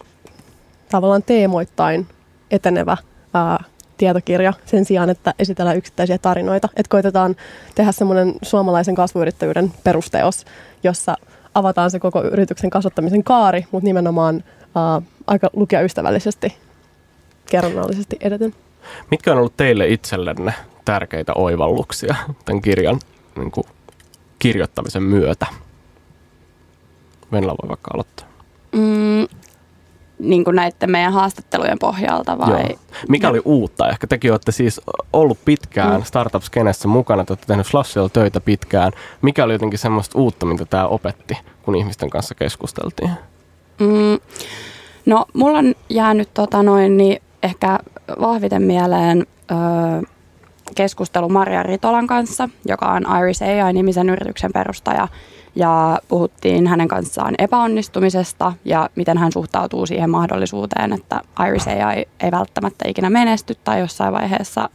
[0.91, 2.07] tavallaan teemoittain
[2.51, 2.93] etenevä
[3.37, 6.69] äh, tietokirja sen sijaan, että esitellään yksittäisiä tarinoita.
[6.77, 7.37] Että koitetaan
[7.75, 10.45] tehdä semmoinen suomalaisen kasvuyrittäjyyden perusteos,
[10.83, 11.17] jossa
[11.55, 14.45] avataan se koko yrityksen kasvattamisen kaari, mutta nimenomaan
[14.75, 16.57] ää, aika lukijaystävällisesti,
[17.51, 18.55] kerronnallisesti edeten.
[19.11, 23.01] Mitkä on ollut teille itsellenne tärkeitä oivalluksia tämän kirjan
[23.37, 23.67] niin kuin,
[24.39, 25.47] kirjoittamisen myötä?
[27.33, 28.26] Venla voi vaikka aloittaa.
[28.73, 29.27] Mm,
[30.19, 32.63] niin kuin näiden meidän haastattelujen pohjalta vai?
[32.63, 32.79] Joo.
[33.09, 33.89] Mikä oli uutta?
[33.89, 34.81] Ehkä tekin olette siis
[35.13, 36.05] ollut pitkään mm.
[36.05, 38.93] startup-skenessä mukana, te olette tehnyt Flashilla töitä pitkään.
[39.23, 43.11] Mikä oli jotenkin semmoista uutta, mitä tämä opetti, kun ihmisten kanssa keskusteltiin?
[43.81, 44.19] Mm,
[45.07, 47.79] no, mulla on jäänyt tota noin, niin ehkä
[48.21, 49.57] vahviten mieleen öö,
[50.75, 55.09] keskustelu Maria Ritolan kanssa, joka on Iris AI-nimisen yrityksen perustaja–
[55.57, 62.31] ja puhuttiin hänen kanssaan epäonnistumisesta ja miten hän suhtautuu siihen mahdollisuuteen, että Iris AI ei
[62.31, 64.69] välttämättä ikinä menesty tai jossain vaiheessa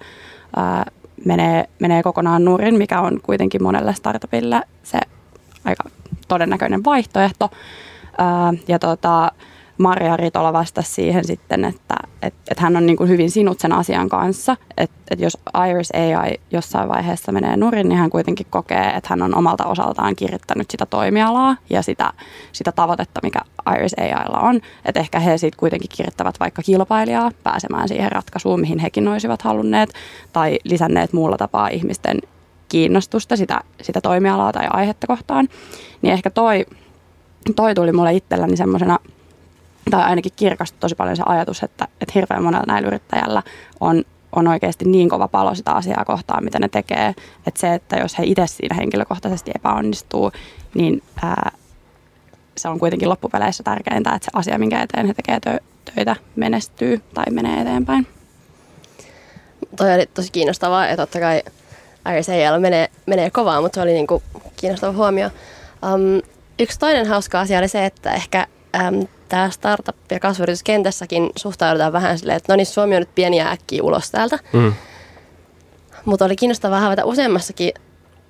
[0.56, 0.86] ää,
[1.26, 5.00] menee, menee kokonaan nurin, mikä on kuitenkin monelle startupille se
[5.66, 5.84] aika
[6.28, 7.50] todennäköinen vaihtoehto.
[8.18, 9.32] Ää, ja tota,
[9.82, 13.74] Maria Ritola vastasi siihen sitten, että et, et hän on niin kuin hyvin sinut sen
[13.74, 14.58] asian kanssa.
[14.78, 15.38] Että et jos
[15.70, 20.16] Iris AI jossain vaiheessa menee nurin, niin hän kuitenkin kokee, että hän on omalta osaltaan
[20.16, 22.14] kirittänyt sitä toimialaa ja sitä,
[22.52, 23.40] sitä tavoitetta, mikä
[23.76, 24.62] Iris AIlla on.
[24.86, 29.94] Että ehkä he sitten kuitenkin kirittävät vaikka kilpailijaa pääsemään siihen ratkaisuun, mihin hekin olisivat halunneet,
[30.34, 32.20] tai lisänneet muulla tapaa ihmisten
[32.70, 35.48] kiinnostusta sitä, sitä toimialaa tai aihetta kohtaan.
[36.02, 36.66] Niin ehkä toi,
[37.56, 39.00] toi tuli mulle itselläni semmoisena–
[39.90, 43.44] tai ainakin kirkastui tosi paljon se ajatus, että, että hirveän monella näillä yrittäjällä
[43.80, 47.16] on, on oikeasti niin kova palo sitä asiaa kohtaan, mitä ne tekee,
[47.48, 50.32] että se, että jos he itse siinä henkilökohtaisesti epäonnistuu,
[50.74, 51.52] niin ää,
[52.58, 55.64] se on kuitenkin loppupeleissä tärkeintä, että se asia, minkä eteen he tekee tö-
[55.96, 58.08] töitä, menestyy tai menee eteenpäin.
[59.76, 61.44] Toi oli tosi kiinnostavaa ja totta kai
[62.10, 64.24] RCL menee, menee kovaa, mutta se oli niinku
[64.56, 65.30] kiinnostava huomio.
[65.94, 66.22] Um,
[66.60, 68.48] yksi toinen hauska asia oli se, että ehkä
[68.88, 73.38] um, tämä startup- ja kasvuyrityskentässäkin suhtaudutaan vähän silleen, että no niin, Suomi on nyt pieni
[73.38, 74.40] ja äkkiä ulos täältä.
[74.54, 74.74] Mm.
[76.06, 77.74] Mutta oli kiinnostavaa havaita useammassakin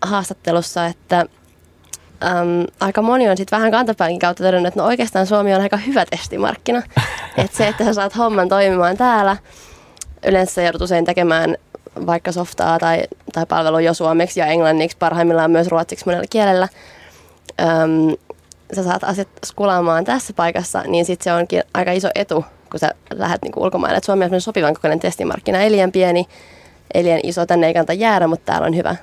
[0.02, 5.54] haastattelussa, että äm, aika moni on sitten vähän kantapäänkin kautta todennut, että no oikeastaan Suomi
[5.54, 6.82] on aika hyvä testimarkkina.
[7.38, 9.38] että se, että sä saat homman toimimaan täällä,
[10.28, 11.58] yleensä joudut usein tekemään
[12.06, 16.68] vaikka softaa tai, tai palvelua jo suomeksi ja englanniksi, parhaimmillaan myös ruotsiksi monella kielellä.
[17.62, 18.16] Öm,
[18.76, 22.92] sä saat asiat skulaamaan tässä paikassa, niin sitten se onkin aika iso etu, kun sä
[23.14, 23.98] lähdet niinku ulkomaille.
[23.98, 25.60] Et Suomi on sopivan kokoinen testimarkkina.
[25.60, 26.26] Ei liian pieni,
[26.94, 28.96] ei liian iso, tänne ei kannata jäädä, mutta täällä on hyvä,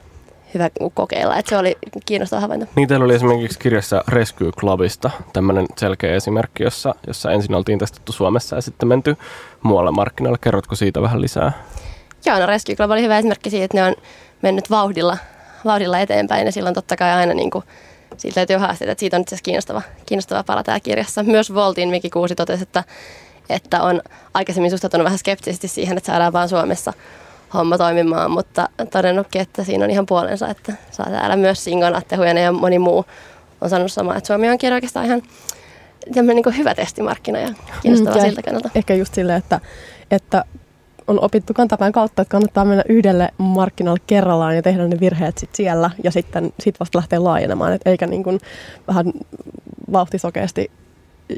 [0.55, 1.37] hyvä kokeilla.
[1.37, 2.67] Et se oli kiinnostava havainto.
[2.77, 8.13] Niin teillä oli esimerkiksi kirjassa Rescue Clubista tämmöinen selkeä esimerkki, jossa, jossa ensin oltiin testattu
[8.13, 9.17] Suomessa ja sitten menty
[9.63, 10.39] muualle markkinoille.
[10.41, 11.53] Kerrotko siitä vähän lisää?
[12.27, 13.95] Joo, no Rescue Club oli hyvä esimerkki siitä, että ne on
[14.43, 15.17] mennyt vauhdilla,
[15.65, 17.65] vauhdilla eteenpäin ja silloin totta kai aina niin kuin
[18.17, 21.23] siitä löytyy haasteita, että siitä on itse asiassa kiinnostava, kiinnostava pala tämä kirjassa.
[21.23, 22.85] Myös Voltin Miki Kuusi totesi, että,
[23.49, 24.03] että on
[24.35, 26.93] aikaisemmin suhtautunut vähän skeptisesti siihen, että saadaan vaan Suomessa
[27.55, 32.17] homma toimimaan, mutta todennutkin, että siinä on ihan puolensa, että saa täällä myös Singon, Atte
[32.17, 33.05] Hujanen ja moni muu
[33.61, 35.23] on sanonut samaa, että Suomi onkin oikeastaan ihan
[36.07, 37.49] niin hyvä testimarkkina ja
[37.83, 38.71] kiinnostava mm, siltä kannalta.
[38.75, 39.61] Ehkä just silleen, että,
[40.11, 40.45] että
[41.09, 45.55] on opittu kantapään kautta, että kannattaa mennä yhdelle markkinalle kerrallaan ja tehdä ne virheet sit
[45.55, 48.41] siellä ja sitten sit vasta lähteä laajenemaan, et eikä niin kuin
[48.89, 49.13] vähän
[49.93, 50.71] vauhtisokeasti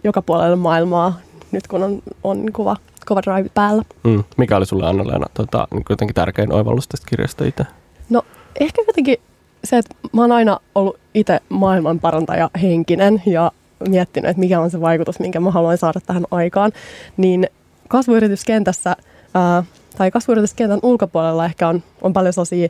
[0.04, 1.20] joka puolelle maailmaa
[1.52, 3.82] nyt kun on, on kova, kova drive päällä.
[4.04, 4.24] Mm.
[4.36, 7.66] Mikä oli sulle Anna-Leena tota, niin jotenkin tärkein oivallus tästä kirjasta itse?
[8.10, 8.22] No
[8.60, 9.16] ehkä jotenkin
[9.64, 13.52] se, että mä oon aina ollut itse maailman parantaja henkinen ja
[13.88, 16.72] miettinyt, että mikä on se vaikutus, minkä mä haluan saada tähän aikaan,
[17.16, 17.48] niin
[17.88, 18.96] kasvuyrityskentässä–
[19.34, 19.64] ää,
[19.98, 22.68] tai kasvuyrityskentän ulkopuolella ehkä on, on paljon sellaisia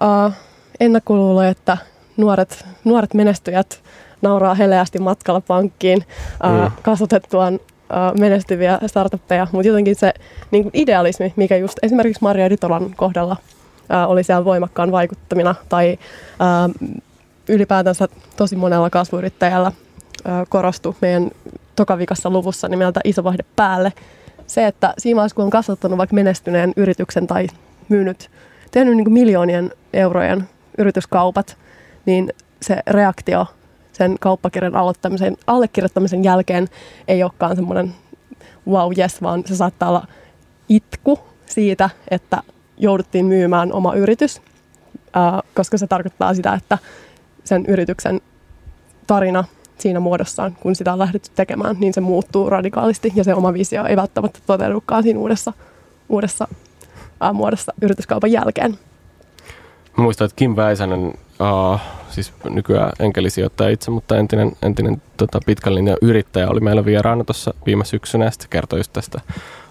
[0.00, 0.30] ää,
[0.80, 1.78] ennakkoluuloja, että
[2.16, 3.82] nuoret, nuoret menestyjät
[4.22, 6.04] nauraa heleästi matkalla pankkiin
[6.42, 6.72] ää, Mm.
[6.82, 10.14] kasvatettuaan ää, menestyviä startuppeja, mutta jotenkin se
[10.50, 13.36] niin kuin idealismi, mikä just esimerkiksi Maria Ritolan kohdalla
[13.88, 15.98] ää, oli siellä voimakkaan vaikuttamina, tai
[16.40, 16.68] ää,
[17.48, 19.72] ylipäätänsä tosi monella kasvuyrittäjällä
[20.48, 21.30] korostui meidän
[21.76, 23.92] tokavikassa luvussa nimeltä iso vaihde päälle.
[24.46, 27.46] Se, että siinä vaiheessa, kun on kasvattanut vaikka menestyneen yrityksen tai
[27.88, 28.30] myynyt,
[28.70, 31.56] tehnyt niin kuin miljoonien eurojen yrityskaupat,
[32.06, 33.46] niin se reaktio
[33.92, 36.68] sen kauppakirjan aloittamisen, allekirjoittamisen jälkeen
[37.08, 37.94] ei olekaan semmoinen
[38.68, 40.06] wow yes, vaan se saattaa olla
[40.68, 42.42] itku siitä, että
[42.76, 44.42] jouduttiin myymään oma yritys,
[45.54, 46.78] koska se tarkoittaa sitä, että
[47.44, 48.20] sen yrityksen
[49.06, 49.44] tarina
[49.78, 53.84] siinä muodossaan, kun sitä on lähdetty tekemään, niin se muuttuu radikaalisti ja se oma visio
[53.84, 55.52] ei välttämättä toteudukaan siinä uudessa,
[56.08, 56.48] uudessa
[57.20, 58.78] ää, muodossa yrityskaupan jälkeen.
[59.96, 61.06] Mä muistan, että Kim Väisänen,
[61.40, 67.24] uh, siis nykyään enkelisijoittaja itse, mutta entinen, entinen tota, pitkän linjan yrittäjä oli meillä vieraana
[67.24, 69.20] tuossa viime syksynä ja sitten kertoi just tästä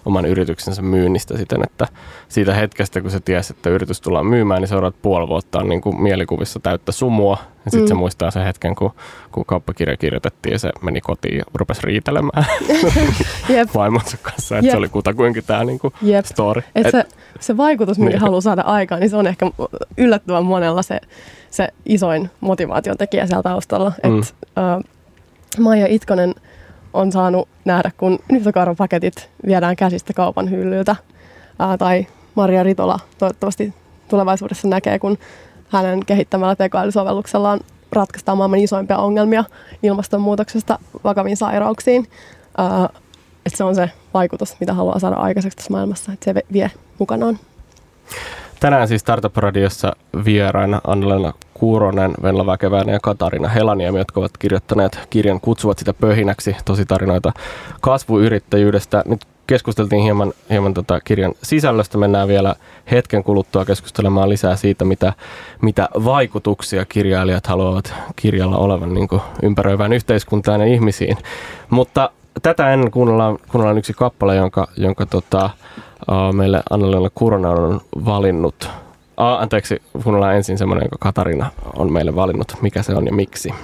[0.04, 1.86] oman yrityksensä myynnistä siten, että
[2.28, 5.80] siitä hetkestä, kun se tiesi, että yritys tullaan myymään, niin seuraavat puoli vuotta on niin
[5.80, 7.38] kuin mielikuvissa täyttä sumua.
[7.64, 7.88] Ja sitten mm.
[7.88, 8.90] se muistaa sen hetken, kun,
[9.32, 12.44] kun kauppakirja kirjoitettiin ja se meni kotiin ja rupesi riitelemään
[13.48, 14.72] Jep, vaimonsa kanssa, että Jep.
[14.72, 16.24] se oli kutakuinkin tämä niin kuin jep.
[16.24, 16.62] story.
[16.74, 17.04] Et se,
[17.40, 18.20] se vaikutus, minkä Niin.
[18.20, 19.46] haluaa saada aikaan, niin se on ehkä
[19.98, 21.00] yllättävän monella se,
[21.50, 23.92] se isoin motivaation tekijä siellä taustalla.
[24.04, 24.18] Mm.
[24.18, 24.34] Et,
[24.78, 24.84] uh,
[25.58, 26.34] Maija Itkonen
[26.94, 30.96] on saanut nähdä, kun nyhtökarvapaketit viedään käsistä kaupan hyllyltä.
[31.60, 33.74] Uh, tai Maria Ritola toivottavasti
[34.08, 35.18] tulevaisuudessa näkee, kun
[35.68, 37.58] hänen kehittämällä tekoälysovelluksella
[37.92, 39.44] ratkaistaan maailman isoimpia ongelmia
[39.82, 42.00] ilmastonmuutoksesta vakaviin sairauksiin.
[42.00, 43.02] Uh,
[43.46, 47.38] että se on se vaikutus, mitä haluaa saada aikaiseksi tässä maailmassa, että se vie mukanaan.
[48.64, 54.98] Tänään siis Startup Radiossa vieraina Annalena Kuuronen, Venla Väkeväinen ja Katarina Helaniemi, jotka ovat kirjoittaneet
[55.10, 57.32] kirjan Kutsuvat sitä pöhinäksi, tositarinoita
[57.80, 59.02] kasvuyrittäjyydestä.
[59.06, 61.98] Nyt keskusteltiin hieman, hieman tota kirjan sisällöstä.
[61.98, 62.54] Mennään vielä
[62.90, 65.12] hetken kuluttua keskustelemaan lisää siitä, mitä,
[65.62, 69.08] mitä vaikutuksia kirjailijat haluavat kirjalla olevan niin
[69.42, 71.16] ympäröivään yhteiskuntaan ja ihmisiin.
[71.70, 72.10] Mutta
[72.42, 75.50] tätä ennen kuunnellaan, kuunnellaan yksi kappale, jonka, jonka tota,
[76.10, 78.64] uh, meille Anna-Leena Kuronen on valinnut.
[78.64, 82.52] Uh, anteeksi, kuunnellaan ensin semmoinen, jonka Katarina on meille valinnut.
[82.62, 83.54] Mikä se on ja miksi?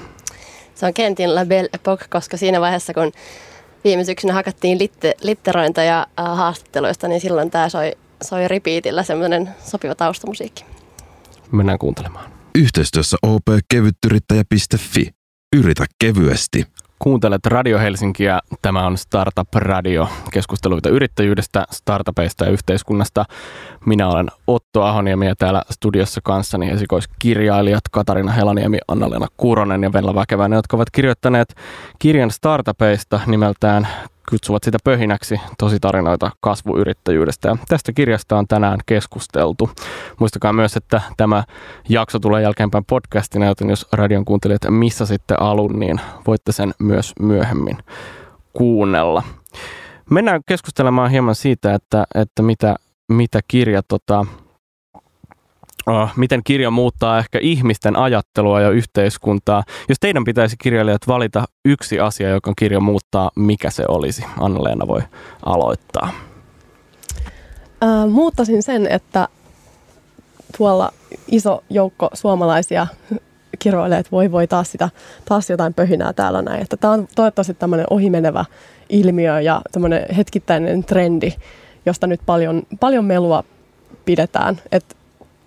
[0.75, 3.13] Se on Kentin La Belle Époque, koska siinä vaiheessa, kun
[3.85, 9.95] viime syksynä hakattiin litte, litterointeja äh, haastatteluista, niin silloin tämä soi, soi repeatillä semmoinen sopiva
[9.95, 10.65] taustamusiikki.
[11.53, 12.31] Mennään kuuntelemaan.
[12.55, 15.11] Yhteistyössä opkevyttyrittäjä.fi.
[15.57, 16.67] Yritä kevyesti.
[17.03, 18.41] Kuuntelet Radio Helsinkiä.
[18.63, 20.09] Tämä on Startup Radio.
[20.33, 23.25] Keskusteluita yrittäjyydestä, startupeista ja yhteiskunnasta.
[23.87, 30.15] Minä olen Otto Ahoniemi ja täällä studiossa kanssani esikoiskirjailijat Katarina Helaniemi, Anna-Leena Kuronen ja Venla
[30.15, 31.55] Väkeväinen, jotka ovat kirjoittaneet
[31.99, 33.89] kirjan startupeista nimeltään
[34.31, 37.49] kutsuvat sitä pöhinäksi tositarinoita kasvuyrittäjyydestä.
[37.49, 39.71] Ja tästä kirjasta on tänään keskusteltu.
[40.21, 41.45] Muistakaa myös, että tämä
[41.89, 47.13] jakso tulee jälkeenpäin podcastina, joten jos radion kuuntelijat missä sitten alun, niin voitte sen myös
[47.21, 47.79] myöhemmin
[48.53, 49.23] kuunnella.
[50.11, 52.77] Mennään keskustelemaan hieman siitä, että, että mitä,
[53.09, 54.27] mitä kirja tota,
[56.17, 59.63] miten kirja muuttaa ehkä ihmisten ajattelua ja yhteiskuntaa.
[59.89, 64.25] Jos teidän pitäisi kirjailijat valita yksi asia, joka kirja muuttaa, mikä se olisi?
[64.41, 65.03] Anna-Leena voi
[65.47, 66.11] aloittaa.
[67.81, 69.29] Ää, muuttasin sen, että
[70.59, 70.93] tuolla
[71.29, 72.87] iso joukko suomalaisia
[73.59, 74.91] kiroilee, että voi voi taas, sitä,
[75.25, 76.63] taas jotain pöhinää täällä näin.
[76.63, 78.45] Että tämä on toivottavasti tämmöinen ohimenevä
[78.89, 81.33] ilmiö ja tämmöinen hetkittäinen trendi,
[81.87, 83.45] josta nyt paljon, paljon melua
[84.05, 84.61] pidetään.
[84.73, 84.97] Et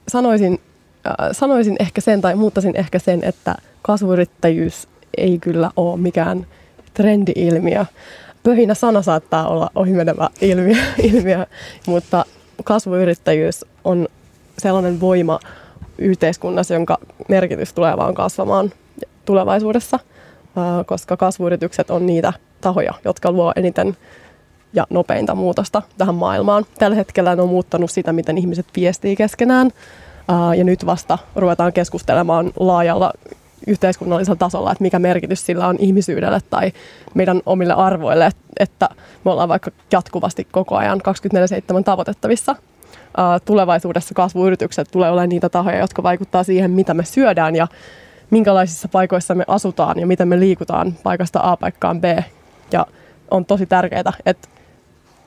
[0.08, 0.60] sanoisin,
[1.08, 4.88] äh, sanoisin ehkä sen tai muuttaisin ehkä sen, että kasvuyrittäjyys
[5.18, 6.48] ei kyllä ole mikään
[6.94, 7.86] trendi-ilmiö.
[8.44, 10.76] Pöhinä sana saattaa olla ohimenevä ilmiö,
[11.14, 11.46] ilmiö,
[11.88, 12.26] mutta
[12.64, 14.08] kasvuyrittäjyys on
[14.58, 15.40] sellainen voima
[15.98, 18.72] yhteiskunnassa, jonka merkitys tulee vaan kasvamaan
[19.26, 20.00] tulevaisuudessa,
[20.58, 23.98] äh, koska kasvuyritykset on niitä tahoja, jotka luo eniten
[24.74, 26.66] ja nopeinta muutosta tähän maailmaan.
[26.80, 29.72] Tällä hetkellä ne on muuttanut sitä, miten ihmiset viestii keskenään.
[30.28, 33.14] Ää, Ja nyt vasta ruvetaan keskustelemaan laajalla
[33.68, 36.72] yhteiskunnallisella tasolla, että mikä merkitys sillä on ihmisyydelle tai
[37.14, 38.90] meidän omille arvoille, et- että
[39.26, 42.56] me ollaan vaikka jatkuvasti koko ajan 24-7 tavoitettavissa.
[43.46, 47.68] Tulevaisuudessa kasvuyritykset tulee olemaan niitä tahoja, jotka vaikuttaa siihen, mitä me syödään ja
[48.30, 52.04] minkälaisissa paikoissa me asutaan ja miten me liikutaan paikasta A paikkaan B.
[52.72, 52.86] Ja
[53.32, 54.48] on tosi tärkeää, että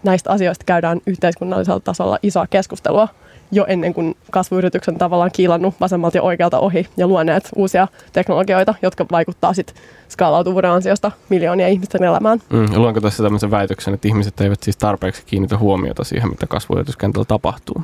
[0.07, 3.09] näistä asioista käydään yhteiskunnallisella tasolla isoa keskustelua
[3.53, 9.07] jo ennen kuin kasvuyrityksen tavallaan kiilannut vasemmalta ja oikealta ohi ja luoneet uusia teknologioita, jotka
[9.11, 9.77] vaikuttaa sitten
[10.09, 12.43] skaalautuvuuden ansiosta miljoonien ihmisten elämään.
[12.51, 17.25] Mm, luenko tässä tämmöisen väitöksen, että ihmiset eivät siis tarpeeksi kiinnitä huomiota siihen, mitä kasvuyrityskentällä
[17.25, 17.83] tapahtuu?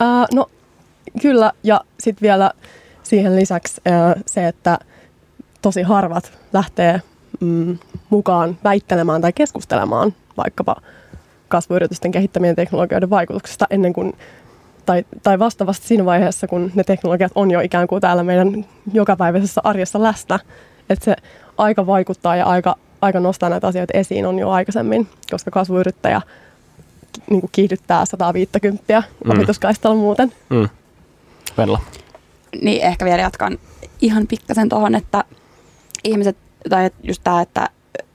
[0.00, 0.50] Ää, no
[1.22, 2.50] kyllä, ja sitten vielä
[3.02, 4.78] siihen lisäksi ää, se, että
[5.62, 7.02] tosi harvat lähtee
[7.40, 7.78] mm,
[8.10, 10.76] mukaan väittelemään tai keskustelemaan vaikkapa
[11.52, 14.12] kasvuyritysten kehittämien teknologioiden vaikutuksesta ennen kuin
[14.86, 19.60] tai, tai vastaavasti siinä vaiheessa, kun ne teknologiat on jo ikään kuin täällä meidän jokapäiväisessä
[19.64, 20.38] arjessa läsnä.
[20.90, 21.16] Että se
[21.58, 26.20] aika vaikuttaa ja aika, aika nostaa näitä asioita esiin on jo aikaisemmin, koska kasvuyrittäjä
[27.30, 29.30] niin kuin kiihdyttää 150 mm.
[29.30, 30.32] ohituskaistalla muuten.
[30.50, 30.68] Mm.
[31.58, 31.80] Venla.
[32.62, 33.58] Niin ehkä vielä jatkan
[34.00, 35.24] ihan pikkasen tuohon, että
[36.04, 36.36] ihmiset,
[36.70, 37.68] tai just tämä, että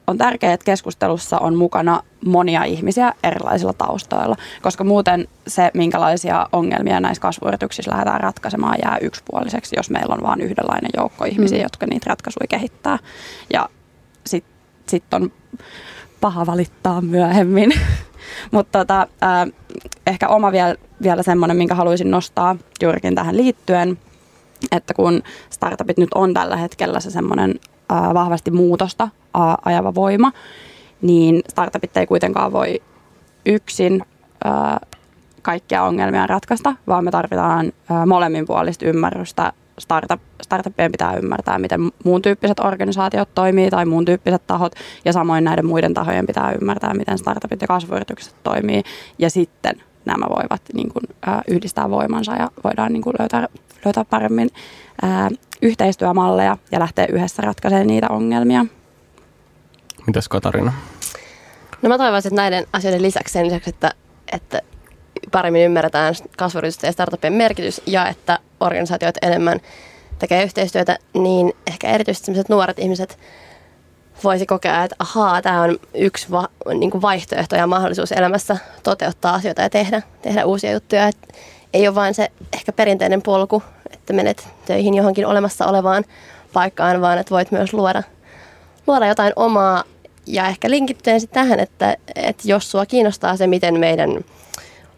[0.07, 6.99] on tärkeää, että keskustelussa on mukana monia ihmisiä erilaisilla taustoilla, koska muuten se, minkälaisia ongelmia
[6.99, 11.63] näissä kasvuyrityksissä lähdetään ratkaisemaan, jää yksipuoliseksi, jos meillä on vain yhdenlainen joukko ihmisiä, mm.
[11.63, 12.99] jotka niitä ratkaisuja kehittää.
[13.53, 13.69] Ja
[14.25, 14.53] sitten
[14.87, 15.31] sit on
[16.21, 17.73] paha valittaa myöhemmin.
[18.51, 19.47] Mutta tota, äh,
[20.07, 23.97] ehkä oma vielä, vielä semmoinen, minkä haluaisin nostaa juurikin tähän liittyen,
[24.71, 29.09] että kun startupit nyt on tällä hetkellä se semmoinen vahvasti muutosta
[29.65, 30.31] ajava voima,
[31.01, 32.81] niin startupit ei kuitenkaan voi
[33.45, 34.01] yksin
[35.41, 37.71] kaikkia ongelmia ratkaista, vaan me tarvitaan
[38.07, 39.53] molemminpuolista ymmärrystä.
[39.79, 45.43] Startup, startuppien pitää ymmärtää, miten muun tyyppiset organisaatiot toimii tai muun tyyppiset tahot, ja samoin
[45.43, 48.83] näiden muiden tahojen pitää ymmärtää, miten startupit ja kasvuyritykset toimii,
[49.19, 51.03] ja sitten nämä voivat niin kuin,
[51.47, 53.47] yhdistää voimansa ja voidaan niin kuin, löytää,
[53.85, 54.49] löytää paremmin
[55.03, 55.29] äh,
[55.61, 58.65] yhteistyömalleja ja lähteä yhdessä ratkaisemaan niitä ongelmia.
[60.07, 60.73] Mitäs Katarina?
[61.81, 63.91] No mä toivoisin, että näiden asioiden lisäksi sen lisäksi, että,
[64.31, 64.61] että
[65.31, 69.59] paremmin ymmärretään kasvuyritysten ja startupien merkitys ja että organisaatiot enemmän
[70.19, 73.19] tekee yhteistyötä, niin ehkä erityisesti nuoret ihmiset
[74.23, 79.33] voisi kokea, että ahaa, tämä on yksi va, niin kuin vaihtoehto ja mahdollisuus elämässä toteuttaa
[79.33, 81.07] asioita ja tehdä, tehdä uusia juttuja.
[81.07, 81.17] Et
[81.73, 86.03] ei ole vain se ehkä perinteinen polku, että menet töihin johonkin olemassa olevaan
[86.53, 88.03] paikkaan, vaan että voit myös luoda,
[88.87, 89.83] luoda jotain omaa
[90.27, 94.19] ja ehkä linkittyen sitten tähän, että, että jos sua kiinnostaa se, miten meidän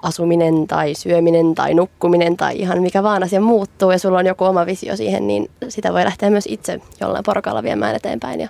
[0.02, 4.44] asuminen tai syöminen tai nukkuminen tai ihan mikä vaan asia muuttuu ja sulla on joku
[4.44, 8.50] oma visio siihen, niin sitä voi lähteä myös itse jollain porukalla viemään eteenpäin ja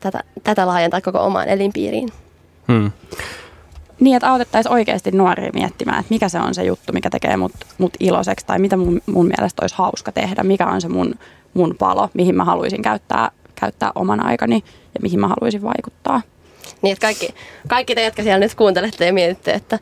[0.00, 2.08] tätä, tätä laajentaa koko omaan elinpiiriin.
[2.68, 2.90] Hmm.
[4.00, 7.52] Niin, että autettaisiin oikeasti nuoria miettimään, että mikä se on se juttu, mikä tekee mut,
[7.78, 11.14] mut iloiseksi tai mitä mun, mun mielestä olisi hauska tehdä, mikä on se mun,
[11.54, 16.22] mun palo, mihin mä haluaisin käyttää, käyttää oman aikani ja mihin mä haluaisin vaikuttaa.
[16.82, 17.34] Niin, että kaikki,
[17.68, 19.78] kaikki te, jotka siellä nyt kuuntelette ja mietitte, että,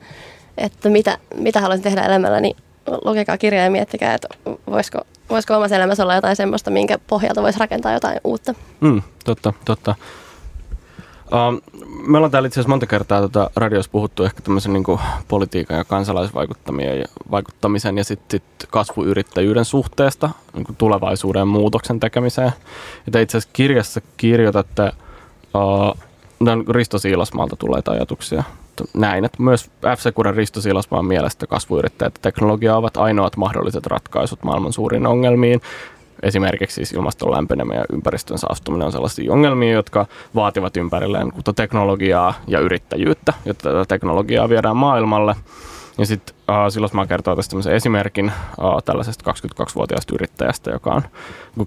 [0.59, 2.57] että mitä, mitä haluaisin tehdä elämällä, niin
[3.05, 4.29] lukekaa kirjaa ja miettikää, että
[4.71, 8.55] voisiko, voisiko omassa elämässä olla jotain semmoista, minkä pohjalta voisi rakentaa jotain uutta.
[8.81, 9.95] Mm, totta, totta.
[11.33, 11.63] Uh,
[12.07, 14.85] me ollaan täällä itse asiassa monta kertaa tota radiossa puhuttu ehkä tämmöisen niin
[15.29, 22.53] politiikan ja kansalaisvaikuttamisen ja sitten sit kasvuyrittäjyyden suhteesta niin tulevaisuuden muutoksen tekemiseen.
[23.07, 24.93] Ja te itse asiassa kirjassa kirjoitatte,
[25.55, 25.97] uh,
[26.69, 28.45] Risto Siilasmaalta tulee ajatuksia
[28.95, 34.43] näin, että myös f Securen Risto Siilasmaan mielestä kasvuyrittäjät ja teknologia ovat ainoat mahdolliset ratkaisut
[34.43, 35.61] maailman suuriin ongelmiin
[36.23, 42.61] esimerkiksi siis ilmaston lämpeneminen ja ympäristön saastuminen on sellaisia ongelmia, jotka vaativat ympärilleen teknologiaa ja
[42.61, 45.37] yrittäjyyttä, jotta tätä teknologiaa viedään maailmalle.
[45.99, 51.03] Ja sitten uh, silloin mä kertoin tästä tämmöisen esimerkin uh, tällaisesta 22-vuotiaasta yrittäjästä, joka on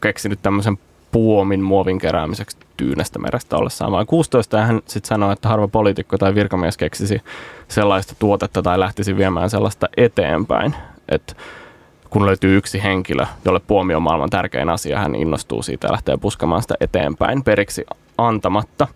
[0.01, 0.77] keksinyt tämmöisen
[1.11, 4.57] puomin muovin keräämiseksi Tyynestä merestä ollessaan vain 16.
[4.57, 7.21] Ja hän sitten sanoi, että harva poliitikko tai virkamies keksisi
[7.67, 10.75] sellaista tuotetta tai lähtisi viemään sellaista eteenpäin.
[11.09, 11.33] Että
[12.11, 16.17] kun löytyy yksi henkilö, jolle puomi on maailman tärkein asia, hän innostuu siitä ja lähtee
[16.17, 17.85] puskamaan sitä eteenpäin periksi
[18.17, 18.87] antamatta.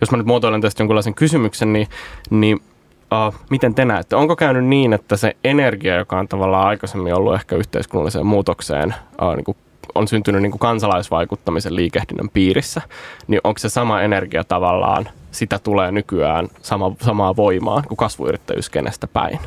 [0.00, 1.88] Jos mä nyt muotoilen tästä jonkunlaisen kysymyksen, niin,
[2.30, 4.16] niin uh, miten te näette?
[4.16, 9.34] Onko käynyt niin, että se energia, joka on tavallaan aikaisemmin ollut ehkä yhteiskunnalliseen muutokseen, uh,
[9.34, 9.56] niin kuin
[9.94, 12.82] on syntynyt niin kuin kansalaisvaikuttamisen liikehdinnän piirissä,
[13.26, 19.38] niin onko se sama energia tavallaan, sitä tulee nykyään sama, samaa voimaa kuin kasvuyrittäjyyskenestä päin?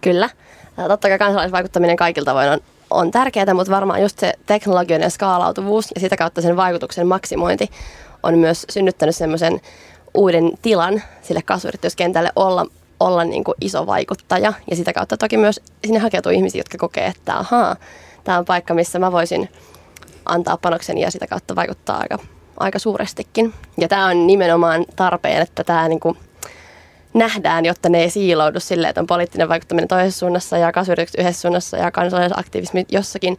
[0.00, 0.28] Kyllä.
[0.88, 2.60] Totta kai kansalaisvaikuttaminen kaikilta tavoin on,
[2.90, 7.70] on tärkeää, mutta varmaan just se teknologinen skaalautuvuus ja sitä kautta sen vaikutuksen maksimointi
[8.22, 9.60] on myös synnyttänyt semmoisen
[10.14, 12.66] uuden tilan sille kasvuyrityskentälle olla,
[13.00, 14.52] olla niin kuin iso vaikuttaja.
[14.70, 17.76] Ja sitä kautta toki myös sinne hakeutuu ihmisiä, jotka kokee, että ahaa,
[18.24, 19.48] tämä on paikka, missä mä voisin
[20.24, 22.18] antaa panoksen ja sitä kautta vaikuttaa aika,
[22.56, 23.54] aika suurestikin.
[23.78, 26.18] Ja tämä on nimenomaan tarpeen, että tämä niin kuin
[27.14, 31.40] nähdään, jotta ne ei siiloudu silleen, että on poliittinen vaikuttaminen toisessa suunnassa ja kasvuyritykset yhdessä
[31.40, 33.38] suunnassa ja kansalaisaktivismi jossakin,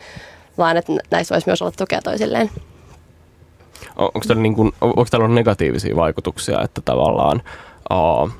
[0.57, 2.49] vaan että näissä voisi myös olla tukea toisilleen.
[3.95, 7.41] Onko täällä, niin kuin, onko täällä negatiivisia vaikutuksia, että tavallaan
[7.91, 8.31] uh,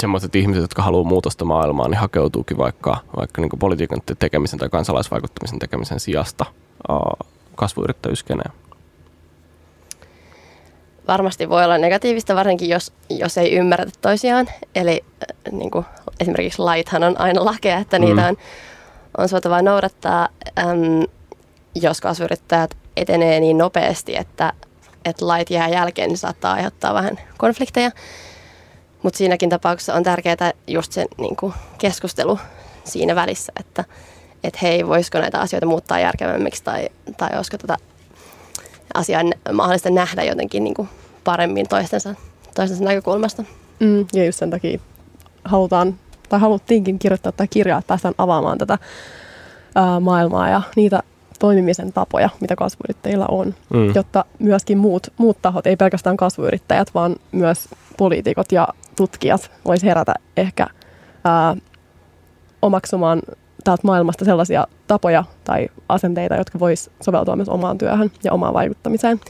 [0.00, 5.58] sellaiset ihmiset, jotka haluaa muutosta maailmaan, niin hakeutuukin vaikka, vaikka niin politiikan tekemisen tai kansalaisvaikuttamisen
[5.58, 6.46] tekemisen sijasta
[6.90, 8.52] uh, kasvuyrittäjyyskeneen?
[11.08, 14.48] Varmasti voi olla negatiivista, varsinkin jos, jos ei ymmärretä toisiaan.
[14.74, 15.84] Eli äh, niin kuin,
[16.20, 18.28] esimerkiksi laithan on aina lakeja, että niitä mm.
[18.28, 18.36] on,
[19.18, 20.28] on suotavaa noudattaa.
[20.58, 21.02] Äm,
[21.74, 24.52] jos kasvuyrittäjät etenee niin nopeasti, että,
[25.04, 27.90] että lait jää jälkeen, niin saattaa aiheuttaa vähän konflikteja.
[29.02, 32.38] Mutta siinäkin tapauksessa on tärkeää just se niin kuin keskustelu
[32.84, 33.84] siinä välissä, että
[34.44, 37.76] et hei, voisiko näitä asioita muuttaa järkevämmiksi tai, tai olisiko tätä
[38.94, 39.22] asiaa
[39.52, 40.88] mahdollista nähdä jotenkin niin kuin
[41.24, 42.14] paremmin toistensa,
[42.54, 43.44] toistensa näkökulmasta.
[43.80, 44.78] Mm, ja just sen takia
[45.44, 45.94] halutaan,
[46.28, 48.78] tai haluttiinkin kirjoittaa tätä kirjaa, että päästään avaamaan tätä
[49.74, 51.02] ää, maailmaa ja niitä
[51.38, 53.94] toimimisen tapoja, mitä kasvuyrittäjillä on, mm.
[53.94, 60.14] jotta myöskin muut, muut tahot, ei pelkästään kasvuyrittäjät, vaan myös poliitikot ja tutkijat vois herätä
[60.36, 60.66] ehkä
[61.24, 61.56] ää,
[62.62, 63.22] omaksumaan
[63.64, 69.20] täältä maailmasta sellaisia tapoja tai asenteita, jotka vois soveltua myös omaan työhön ja omaan vaikuttamiseen.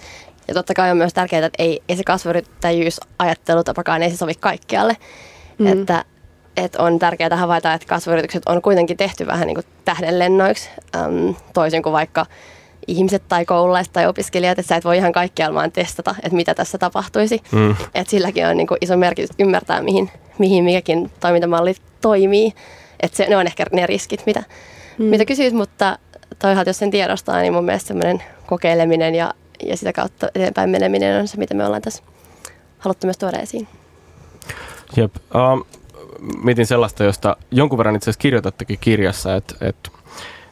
[0.49, 4.97] Ja totta kai on myös tärkeää, että ei, ei se kasvuyrittäjyysajattelutapakaan ei se sovi kaikkialle.
[5.59, 5.67] Mm.
[5.67, 6.05] Että,
[6.57, 11.83] että on tärkeää havaita, että kasvuyritykset on kuitenkin tehty vähän niin kuin tähdenlennoiksi, äm, toisin
[11.83, 12.27] kuin vaikka
[12.87, 16.55] ihmiset tai koululaiset tai opiskelijat, että sä et voi ihan kaikkialla vaan testata, että mitä
[16.55, 17.41] tässä tapahtuisi.
[17.53, 17.71] Mm.
[17.95, 22.53] Että silläkin on niin kuin iso merkitys ymmärtää, mihin, mihin mikäkin toimintamalli toimii.
[23.01, 24.43] Että se, ne on ehkä ne riskit, mitä,
[24.99, 25.05] mm.
[25.05, 25.99] mitä kysyit, mutta
[26.39, 29.35] toisaalta jos sen tiedostaa, niin mun mielestä semmoinen kokeileminen ja,
[29.67, 32.03] ja sitä kautta eteenpäin meneminen on se, mitä me ollaan tässä
[32.79, 33.69] haluttu myös tuoda esiin.
[34.97, 35.17] Jep.
[35.35, 35.65] Um,
[36.43, 39.91] mietin sellaista, josta jonkun verran itse asiassa kirjoitattekin kirjassa, että, että,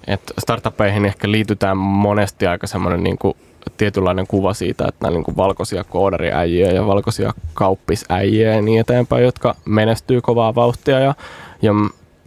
[0.07, 3.37] että startuppeihin ehkä liitytään monesti aika semmoinen niin kuin
[3.77, 9.25] tietynlainen kuva siitä, että nämä niin kuin valkoisia koodariäjiä ja valkoisia kauppisäjiä ja niin eteenpäin,
[9.25, 11.01] jotka menestyy kovaa vauhtia.
[11.01, 11.15] Ja,
[11.63, 11.73] ja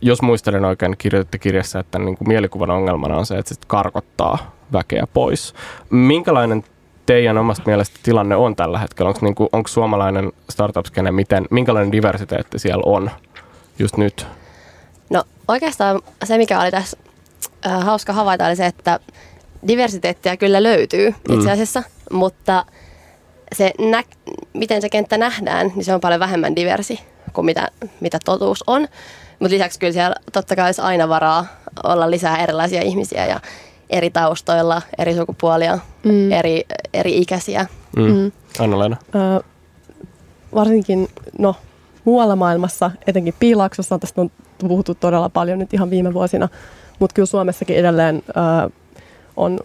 [0.02, 4.52] jos muistelen oikein, kirjoititte kirjassa, että niin kuin mielikuvan ongelmana on se, että se karkottaa
[4.74, 5.54] väkeä pois.
[5.90, 6.64] Minkälainen
[7.06, 9.10] teidän omasta mielestä tilanne on tällä hetkellä?
[9.10, 13.12] Onko, niin kuin, onko suomalainen startup-skene, miten, minkälainen diversiteetti siellä on
[13.80, 14.28] just nyt?
[15.10, 16.98] No oikeastaan se, mikä oli tässä
[17.66, 19.00] äh, hauska havaita, oli se, että
[19.68, 21.54] diversiteettiä kyllä löytyy itse mm.
[21.54, 22.18] asiassa, mm.
[22.18, 22.66] mutta
[23.56, 24.04] se nä-
[24.54, 27.00] miten se kenttä nähdään, niin se on paljon vähemmän diversi
[27.34, 27.68] kuin mitä,
[28.00, 28.88] mitä totuus on.
[29.40, 31.46] Mutta lisäksi kyllä siellä totta kai olisi aina varaa
[31.84, 33.40] olla lisää erilaisia ihmisiä ja
[33.90, 36.32] eri taustoilla, eri sukupuolia, mm.
[36.32, 37.66] eri, eri ikäisiä.
[37.98, 38.04] Mm.
[38.04, 38.32] Mm.
[38.60, 38.98] Anna-Leena?
[39.16, 39.44] Ö,
[40.56, 41.08] varsinkin,
[41.40, 41.56] no
[42.06, 46.50] muualla maailmassa, etenkin Piilaksossa, tästä on puhuttu todella paljon nyt ihan viime vuosina,
[47.00, 48.70] mutta kyllä Suomessakin edelleen ö,
[49.38, 49.60] on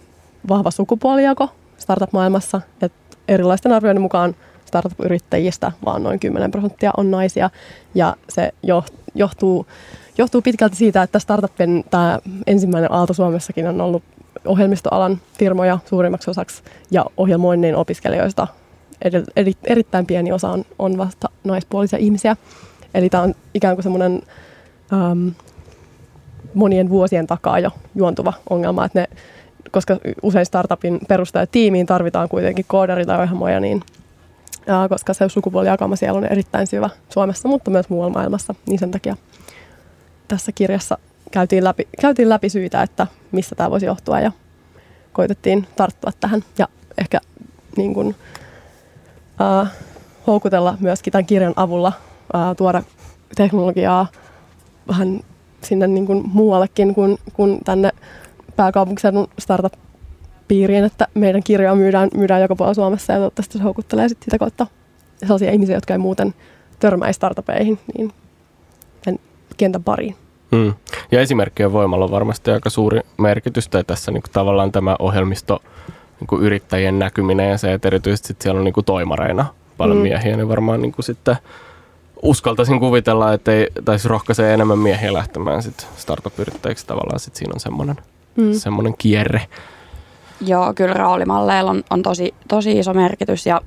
[0.48, 1.48] vahva sukupuolijako
[1.78, 4.36] startup-maailmassa, että erilaisten arvioiden mukaan
[4.74, 7.50] startup-yrittäjistä vaan noin 10 prosenttia on naisia
[7.94, 8.52] ja se
[9.16, 9.66] johtuu,
[10.18, 14.02] johtuu pitkälti siitä, että startupin tämä ensimmäinen aalto Suomessakin on ollut
[14.44, 18.46] ohjelmistoalan firmoja suurimmaksi osaksi ja ohjelmoinnin opiskelijoista
[19.66, 22.36] erittäin pieni osa on, on vasta naispuolisia ihmisiä.
[22.94, 24.22] Eli tämä on ikään kuin semmoinen
[24.92, 25.28] ähm,
[26.54, 29.06] monien vuosien takaa jo juontuva ongelma, että ne,
[29.70, 31.00] koska usein startupin
[31.52, 33.82] tiimiin tarvitaan kuitenkin koodari tai ohjelmoja, niin
[34.88, 39.16] koska se sukupuolijakauma siellä on erittäin syvä Suomessa, mutta myös muualla maailmassa, niin sen takia
[40.28, 40.98] tässä kirjassa
[41.30, 44.32] käytiin läpi, käytiin läpi syitä, että mistä tämä voisi johtua ja
[45.12, 47.20] koitettiin tarttua tähän ja ehkä
[47.76, 48.14] niin kuin,
[49.40, 49.72] äh,
[50.26, 51.92] houkutella myöskin tämän kirjan avulla
[52.34, 52.82] äh, tuoda
[53.36, 54.06] teknologiaa
[54.88, 55.20] vähän
[55.62, 57.90] sinne niin kuin muuallekin kuin, kuin tänne
[58.56, 59.28] pääkaupunkiseudun
[60.44, 64.38] startup-piiriin, että meidän kirjaa myydään, myydään joka puolella Suomessa ja toivottavasti se houkuttelee sitten sitä
[64.38, 64.66] kautta
[65.16, 66.34] sellaisia ihmisiä, jotka ei muuten
[66.78, 68.12] törmäisi startupeihin, niin
[69.56, 70.16] kentän pariin.
[70.52, 70.74] Mm.
[71.12, 75.62] Ja esimerkkien voimalla on varmasti aika suuri merkitys, tai tässä niin kuin tavallaan tämä ohjelmisto
[76.20, 79.96] niin kuin yrittäjien näkyminen ja se, että erityisesti sit siellä on niin kuin toimareina paljon
[79.96, 80.02] mm.
[80.02, 81.36] miehiä, niin varmaan niin kuin sitten
[82.22, 87.60] uskaltaisin kuvitella, että ei, tai rohkaisee enemmän miehiä lähtemään sit startup-yrittäjiksi tavallaan, sit siinä on
[87.60, 87.96] semmoinen,
[88.36, 88.52] mm.
[88.52, 89.46] semmoinen kierre.
[90.40, 93.60] Joo, kyllä roolimalleilla on, on tosi, tosi iso merkitys ja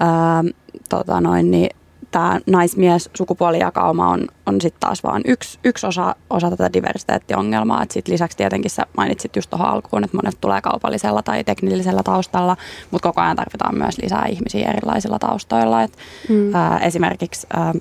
[0.00, 0.44] ää,
[0.88, 1.70] tota noin, niin
[2.12, 7.84] tämä naismies sukupuolijakauma on, on sitten taas vain yksi, yksi osa, osa tätä diversiteettiongelmaa.
[7.90, 12.56] Sitten lisäksi tietenkin sä mainitsit just tuohon alkuun, että monet tulee kaupallisella tai teknillisellä taustalla,
[12.90, 15.82] mutta koko ajan tarvitaan myös lisää ihmisiä erilaisilla taustoilla.
[15.82, 15.96] Et,
[16.28, 16.54] mm.
[16.54, 17.74] ää, esimerkiksi ää,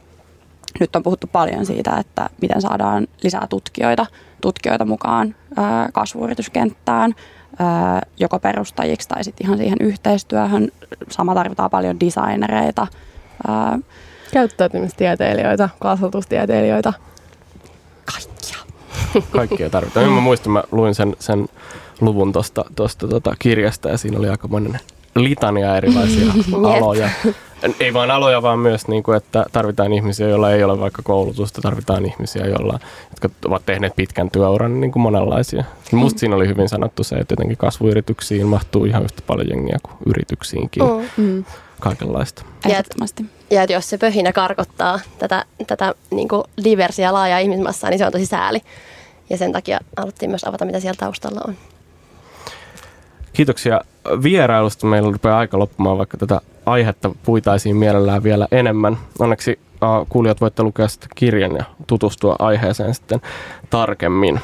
[0.80, 4.06] nyt on puhuttu paljon siitä, että miten saadaan lisää tutkijoita,
[4.42, 7.16] tutkijoita mukaan ää, kasvuyrityskenttään,
[7.60, 10.72] ää, joko perustajiksi tai sitten ihan siihen yhteistyöhön.
[11.10, 12.88] Sama tarvitaan paljon designereita.
[13.48, 13.80] Ää,
[14.34, 16.94] Käyttäytymistieteilijöitä, kasvatustieteilijöitä.
[18.06, 18.58] kaikkia.
[19.32, 20.12] Kaikkia tarvitaan.
[20.12, 21.48] Mä muistan, mä luin sen, sen
[22.02, 24.80] luvun tuosta tosta, tota kirjasta ja siinä oli aika monen
[25.16, 26.34] litania erilaisia
[26.78, 27.10] aloja.
[27.80, 31.62] Ei vain aloja, vaan myös, niin kuin, että tarvitaan ihmisiä, joilla ei ole vaikka koulutusta,
[31.62, 35.64] tarvitaan ihmisiä, joilla, jotka ovat tehneet pitkän työuran, niin kuin monenlaisia.
[35.92, 39.96] Musta siinä oli hyvin sanottu se, että jotenkin kasvuyrityksiin mahtuu ihan yhtä paljon jengiä kuin
[40.06, 40.84] yrityksiinkin.
[41.18, 41.46] Mm.
[41.80, 42.46] Kaikenlaista.
[42.70, 43.26] Ehdottomasti.
[43.52, 48.06] Ja että jos se pöhinä karkottaa tätä, tätä niin kuin diversia laajaa ihmismassaa, niin se
[48.06, 48.62] on tosi sääli.
[49.30, 51.56] Ja sen takia haluttiin myös avata, mitä siellä taustalla on.
[53.34, 53.82] Kiitoksia
[54.24, 54.88] vierailusta.
[54.88, 58.98] Meillä rupeaa aika loppumaan, vaikka tätä aihetta puitaisiin mielellään vielä enemmän.
[59.20, 59.60] Onneksi
[60.10, 63.22] kuulijat voitte lukea sitten kirjan ja tutustua aiheeseen sitten
[63.70, 64.40] tarkemmin.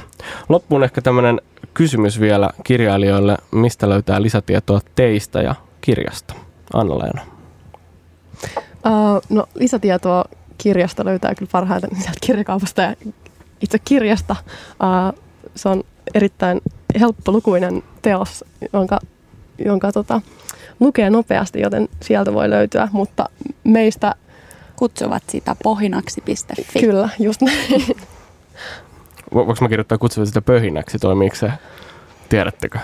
[0.50, 1.42] Loppuun ehkä tämmöinen
[1.74, 3.38] kysymys vielä kirjailijoille.
[3.52, 6.34] Mistä löytää lisätietoa teistä ja kirjasta?
[6.74, 7.22] Anna-Leena.
[8.86, 10.26] Uh, no, lisätietoa
[10.58, 12.96] kirjasta löytää kyllä parhaiten sieltä kirjakaupasta ja
[13.62, 14.36] itse kirjasta.
[14.70, 15.20] Uh,
[15.56, 16.62] se on erittäin
[17.00, 19.00] helppolukuinen teos, jonka,
[19.66, 20.22] jonka tota,
[20.80, 23.30] lukee nopeasti, joten sieltä voi löytyä, mutta
[23.64, 24.16] meistä
[24.76, 26.80] Kutsuvat sitä pohinaksi.fi.
[26.80, 27.58] kyllä, just näin.
[27.70, 31.00] Vo- Voinko mä kirjoittaa kutsuva sitä pöhinäksi?
[31.00, 31.52] Toimiiko se?
[32.30, 32.80] Tiedättekö?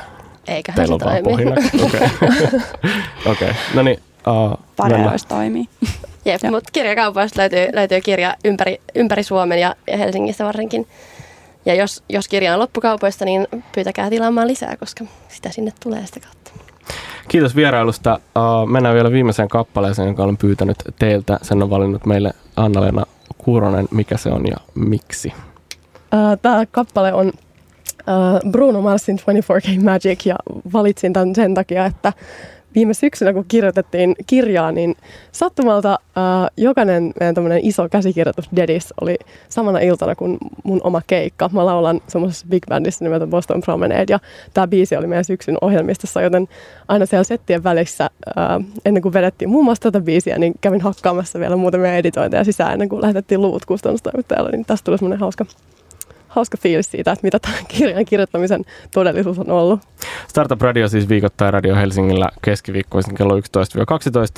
[0.48, 1.52] Eiköhän Teillä se on vaan toimi.
[1.52, 1.84] pohinaksi.
[1.84, 2.10] Okei.
[3.32, 3.54] Okay.
[3.74, 4.00] No niin.
[4.28, 5.66] Uh, Pareois toimii.
[6.26, 10.88] Jep, mutta kirjakaupoista löytyy, löytyy kirja ympäri, ympäri Suomen ja, ja Helsingissä varsinkin.
[11.66, 16.20] Ja jos, jos kirja on loppukaupoista, niin pyytäkää tilaamaan lisää, koska sitä sinne tulee sitä
[16.20, 16.52] kautta.
[17.28, 18.20] Kiitos vierailusta.
[18.66, 21.40] Mennään vielä viimeiseen kappaleeseen, jonka olen pyytänyt teiltä.
[21.42, 23.06] Sen on valinnut meille Anna-Leena
[23.38, 23.88] Kuuronen.
[23.92, 25.34] Mikä se on ja miksi?
[26.42, 27.32] Tämä kappale on
[28.52, 30.36] Bruno Marsin 24K Magic ja
[30.74, 32.14] valitsin tämän sen takia, että
[32.76, 34.96] viime syksynä kun kirjoitettiin kirjaa, niin
[35.32, 39.16] sattumalta uh, jokainen meidän iso käsikirjoitus Dedis oli
[39.50, 41.50] samana iltana kuin mun oma keikka.
[41.54, 44.20] Mä laulan semmoisessa big bandissa nimeltä Boston Promenade ja
[44.54, 46.48] tämä biisi oli meidän syksyn ohjelmistossa, joten
[46.88, 51.40] aina siellä settien välissä, uh, ennen kuin vedettiin muun muassa tätä biisiä, niin kävin hakkaamassa
[51.40, 55.46] vielä muutamia editointeja sisään ennen kuin lähetettiin luvut kustannustoimittajalle, niin tästä tuli semmoinen hauska
[56.36, 59.80] hauska fiilis siitä, että mitä tämän kirjan kirjoittamisen todellisuus on ollut.
[60.28, 63.42] Startup Radio siis viikoittain Radio Helsingillä keskiviikkoisin kello 11-12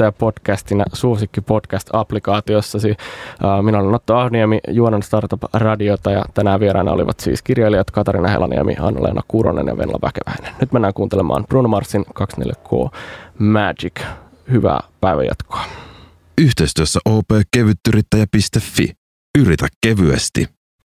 [0.04, 2.90] ja podcastina suosikki podcast-applikaatiossasi.
[2.90, 8.28] Uh, minä olen Otto Ahniemi, juonan Startup Radiota ja tänään vieraana olivat siis kirjailijat Katarina
[8.28, 10.56] Helaniemi, Anna-Leena Kuronen ja Venla Väkeväinen.
[10.62, 12.90] Nyt mennään kuuntelemaan Bruno Marsin 24K
[13.40, 14.02] Magic.
[14.52, 15.62] Hyvää päivänjatkoa.
[16.38, 18.90] Yhteistyössä opkevyttyrittäjä.fi.
[19.40, 20.55] Yritä kevyesti.